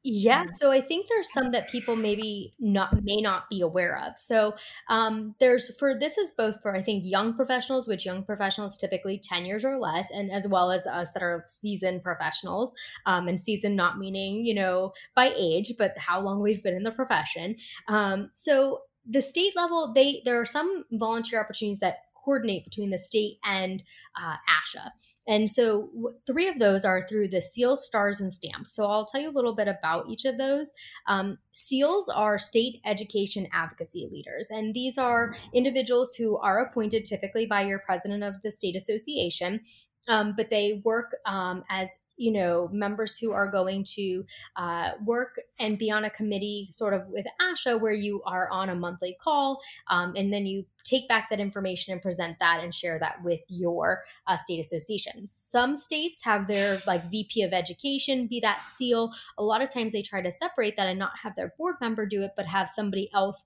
yeah, 0.03 0.45
so 0.53 0.71
I 0.71 0.81
think 0.81 1.07
there's 1.07 1.31
some 1.33 1.51
that 1.51 1.67
people 1.67 1.95
maybe 1.95 2.53
not 2.59 3.03
may 3.03 3.21
not 3.21 3.49
be 3.49 3.61
aware 3.61 3.97
of. 3.97 4.17
So 4.19 4.53
um, 4.87 5.33
there's 5.39 5.75
for 5.77 5.97
this 5.97 6.19
is 6.19 6.31
both 6.31 6.61
for 6.61 6.75
I 6.75 6.83
think 6.83 7.03
young 7.05 7.33
professionals, 7.33 7.87
which 7.87 8.05
young 8.05 8.23
professionals 8.23 8.77
typically 8.77 9.17
ten 9.17 9.45
years 9.45 9.65
or 9.65 9.79
less, 9.79 10.11
and 10.11 10.31
as 10.31 10.47
well 10.47 10.71
as 10.71 10.85
us 10.85 11.11
that 11.13 11.23
are 11.23 11.43
seasoned 11.47 12.03
professionals. 12.03 12.71
Um, 13.07 13.27
and 13.27 13.41
seasoned 13.41 13.75
not 13.75 13.97
meaning 13.97 14.45
you 14.45 14.53
know 14.53 14.93
by 15.15 15.33
age, 15.35 15.73
but 15.77 15.97
how 15.97 16.21
long 16.21 16.39
we've 16.39 16.61
been 16.61 16.75
in 16.75 16.83
the 16.83 16.91
profession. 16.91 17.55
Um, 17.87 18.29
so 18.31 18.81
the 19.09 19.21
state 19.21 19.55
level, 19.55 19.91
they 19.93 20.21
there 20.23 20.39
are 20.39 20.45
some 20.45 20.85
volunteer 20.91 21.41
opportunities 21.41 21.79
that 21.79 21.97
coordinate 22.23 22.63
between 22.63 22.89
the 22.89 22.97
state 22.97 23.37
and 23.43 23.83
uh, 24.21 24.35
ASHA. 24.49 24.89
And 25.27 25.49
so 25.49 25.89
w- 25.93 26.15
three 26.25 26.47
of 26.47 26.59
those 26.59 26.85
are 26.85 27.05
through 27.07 27.29
the 27.29 27.41
SEAL 27.41 27.77
stars 27.77 28.21
and 28.21 28.31
stamps. 28.31 28.75
So 28.75 28.85
I'll 28.85 29.05
tell 29.05 29.21
you 29.21 29.29
a 29.29 29.31
little 29.31 29.55
bit 29.55 29.67
about 29.67 30.09
each 30.09 30.25
of 30.25 30.37
those. 30.37 30.71
Um, 31.07 31.37
SEALs 31.51 32.09
are 32.09 32.37
state 32.37 32.81
education 32.85 33.47
advocacy 33.53 34.09
leaders, 34.11 34.49
and 34.49 34.73
these 34.73 34.97
are 34.97 35.35
individuals 35.53 36.15
who 36.15 36.37
are 36.37 36.59
appointed 36.59 37.05
typically 37.05 37.45
by 37.45 37.63
your 37.63 37.79
president 37.79 38.23
of 38.23 38.41
the 38.41 38.51
state 38.51 38.75
association. 38.75 39.61
Um, 40.09 40.33
but 40.35 40.49
they 40.49 40.81
work 40.83 41.15
um, 41.25 41.63
as 41.69 41.89
you 42.23 42.31
know 42.31 42.69
members 42.71 43.17
who 43.17 43.31
are 43.33 43.51
going 43.51 43.83
to 43.83 44.25
uh, 44.55 44.91
work 45.05 45.39
and 45.59 45.77
be 45.77 45.91
on 45.91 46.05
a 46.05 46.09
committee 46.09 46.69
sort 46.71 46.93
of 46.93 47.05
with 47.07 47.25
asha 47.41 47.79
where 47.79 47.93
you 47.93 48.21
are 48.25 48.49
on 48.49 48.69
a 48.69 48.75
monthly 48.75 49.17
call 49.19 49.59
um, 49.89 50.13
and 50.15 50.31
then 50.31 50.45
you 50.45 50.65
take 50.83 51.07
back 51.09 51.29
that 51.29 51.39
information 51.39 51.91
and 51.91 52.01
present 52.01 52.37
that 52.39 52.63
and 52.63 52.73
share 52.73 52.97
that 52.97 53.21
with 53.23 53.41
your 53.49 54.03
uh, 54.27 54.37
state 54.37 54.59
association 54.59 55.27
some 55.27 55.75
states 55.75 56.23
have 56.23 56.47
their 56.47 56.81
like 56.87 57.11
vp 57.11 57.41
of 57.41 57.51
education 57.51 58.25
be 58.25 58.39
that 58.39 58.61
seal 58.77 59.11
a 59.37 59.43
lot 59.43 59.61
of 59.61 59.69
times 59.69 59.91
they 59.91 60.01
try 60.01 60.21
to 60.21 60.31
separate 60.31 60.77
that 60.77 60.87
and 60.87 60.97
not 60.97 61.11
have 61.21 61.35
their 61.35 61.53
board 61.57 61.75
member 61.81 62.05
do 62.05 62.21
it 62.21 62.31
but 62.37 62.45
have 62.45 62.69
somebody 62.69 63.09
else 63.13 63.45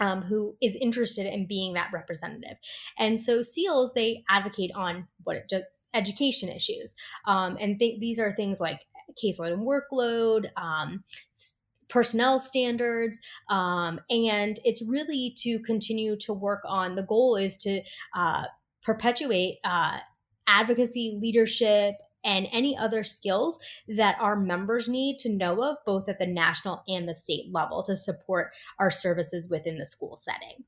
um, 0.00 0.22
who 0.22 0.56
is 0.60 0.74
interested 0.76 1.26
in 1.26 1.46
being 1.46 1.74
that 1.74 1.90
representative. 1.92 2.56
And 2.98 3.20
so 3.20 3.40
SEALs, 3.40 3.92
they 3.92 4.24
advocate 4.28 4.72
on 4.74 5.06
what 5.22 5.36
it 5.36 5.48
just 5.48 5.64
education 5.94 6.48
issues. 6.48 6.94
Um, 7.26 7.56
and 7.60 7.78
th- 7.78 8.00
these 8.00 8.18
are 8.18 8.34
things 8.34 8.60
like 8.60 8.86
caseload 9.22 9.52
and 9.52 9.66
workload, 9.66 10.50
um, 10.56 11.04
personnel 11.88 12.38
standards, 12.38 13.18
um, 13.50 14.00
and 14.08 14.58
it's 14.64 14.82
really 14.82 15.34
to 15.36 15.58
continue 15.60 16.16
to 16.16 16.32
work 16.32 16.62
on 16.66 16.94
the 16.94 17.02
goal 17.02 17.36
is 17.36 17.56
to 17.58 17.82
uh, 18.16 18.44
perpetuate 18.82 19.58
uh, 19.64 19.98
advocacy, 20.46 21.18
leadership, 21.20 21.96
and 22.24 22.46
any 22.52 22.76
other 22.76 23.02
skills 23.02 23.58
that 23.88 24.16
our 24.20 24.36
members 24.36 24.88
need 24.88 25.18
to 25.18 25.28
know 25.28 25.62
of, 25.62 25.76
both 25.84 26.08
at 26.08 26.18
the 26.18 26.26
national 26.26 26.82
and 26.88 27.08
the 27.08 27.14
state 27.14 27.52
level, 27.52 27.82
to 27.82 27.96
support 27.96 28.52
our 28.78 28.90
services 28.90 29.48
within 29.50 29.76
the 29.76 29.84
school 29.84 30.16
setting. 30.16 30.64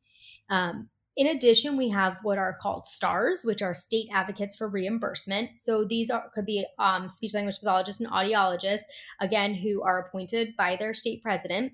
Um, 0.50 0.88
in 1.16 1.29
addition, 1.29 1.77
we 1.77 1.88
have 1.90 2.18
what 2.22 2.38
are 2.38 2.57
called 2.61 2.87
STARS, 2.87 3.44
which 3.44 3.62
are 3.62 3.74
state 3.74 4.09
advocates 4.12 4.57
for 4.57 4.68
reimbursement. 4.68 5.59
So 5.59 5.85
these 5.85 6.11
are 6.11 6.31
could 6.35 6.46
be 6.46 6.66
um, 6.79 7.09
speech 7.09 7.35
language 7.35 7.59
pathologists 7.59 8.00
and 8.00 8.11
audiologists, 8.11 8.83
again, 9.20 9.55
who 9.55 9.83
are 9.83 10.00
appointed 10.00 10.57
by 10.57 10.77
their 10.77 10.92
state 10.92 11.22
president. 11.22 11.72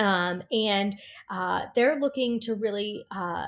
Um, 0.00 0.42
and 0.52 0.98
uh, 1.30 1.66
they're 1.74 1.98
looking 1.98 2.40
to 2.40 2.54
really 2.56 3.04
uh, 3.10 3.46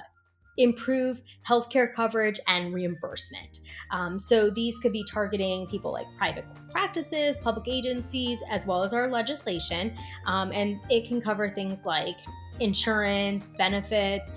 improve 0.58 1.20
healthcare 1.46 1.92
coverage 1.92 2.40
and 2.46 2.72
reimbursement. 2.72 3.60
Um, 3.90 4.18
so 4.18 4.48
these 4.48 4.78
could 4.78 4.92
be 4.92 5.04
targeting 5.10 5.66
people 5.66 5.92
like 5.92 6.06
private 6.16 6.46
practices, 6.70 7.36
public 7.42 7.68
agencies, 7.68 8.40
as 8.50 8.66
well 8.66 8.82
as 8.82 8.94
our 8.94 9.10
legislation. 9.10 9.94
Um, 10.24 10.50
and 10.52 10.80
it 10.88 11.06
can 11.06 11.20
cover 11.20 11.50
things 11.50 11.84
like 11.84 12.16
insurance, 12.60 13.48
benefits, 13.58 14.32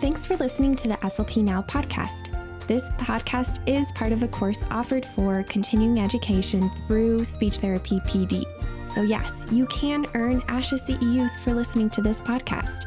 Thanks 0.00 0.24
for 0.24 0.34
listening 0.36 0.74
to 0.76 0.88
the 0.88 0.94
SLP 0.94 1.44
Now 1.44 1.60
podcast. 1.60 2.34
This 2.66 2.90
podcast 2.92 3.60
is 3.68 3.92
part 3.92 4.12
of 4.12 4.22
a 4.22 4.28
course 4.28 4.64
offered 4.70 5.04
for 5.04 5.42
continuing 5.42 6.00
education 6.00 6.70
through 6.86 7.22
Speech 7.22 7.58
Therapy 7.58 8.00
PD. 8.00 8.44
So, 8.88 9.02
yes, 9.02 9.44
you 9.52 9.66
can 9.66 10.06
earn 10.14 10.40
ASHA 10.42 10.80
CEUs 10.80 11.38
for 11.40 11.52
listening 11.52 11.90
to 11.90 12.00
this 12.00 12.22
podcast. 12.22 12.86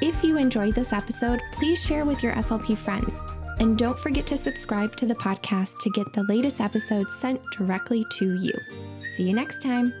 If 0.00 0.22
you 0.22 0.38
enjoyed 0.38 0.76
this 0.76 0.92
episode, 0.92 1.42
please 1.50 1.84
share 1.84 2.04
with 2.04 2.22
your 2.22 2.34
SLP 2.34 2.76
friends. 2.76 3.20
And 3.58 3.76
don't 3.76 3.98
forget 3.98 4.24
to 4.28 4.36
subscribe 4.36 4.94
to 4.94 5.06
the 5.06 5.16
podcast 5.16 5.80
to 5.80 5.90
get 5.90 6.12
the 6.12 6.22
latest 6.22 6.60
episodes 6.60 7.16
sent 7.16 7.42
directly 7.50 8.06
to 8.18 8.34
you. 8.34 8.52
See 9.08 9.24
you 9.24 9.34
next 9.34 9.60
time. 9.60 9.92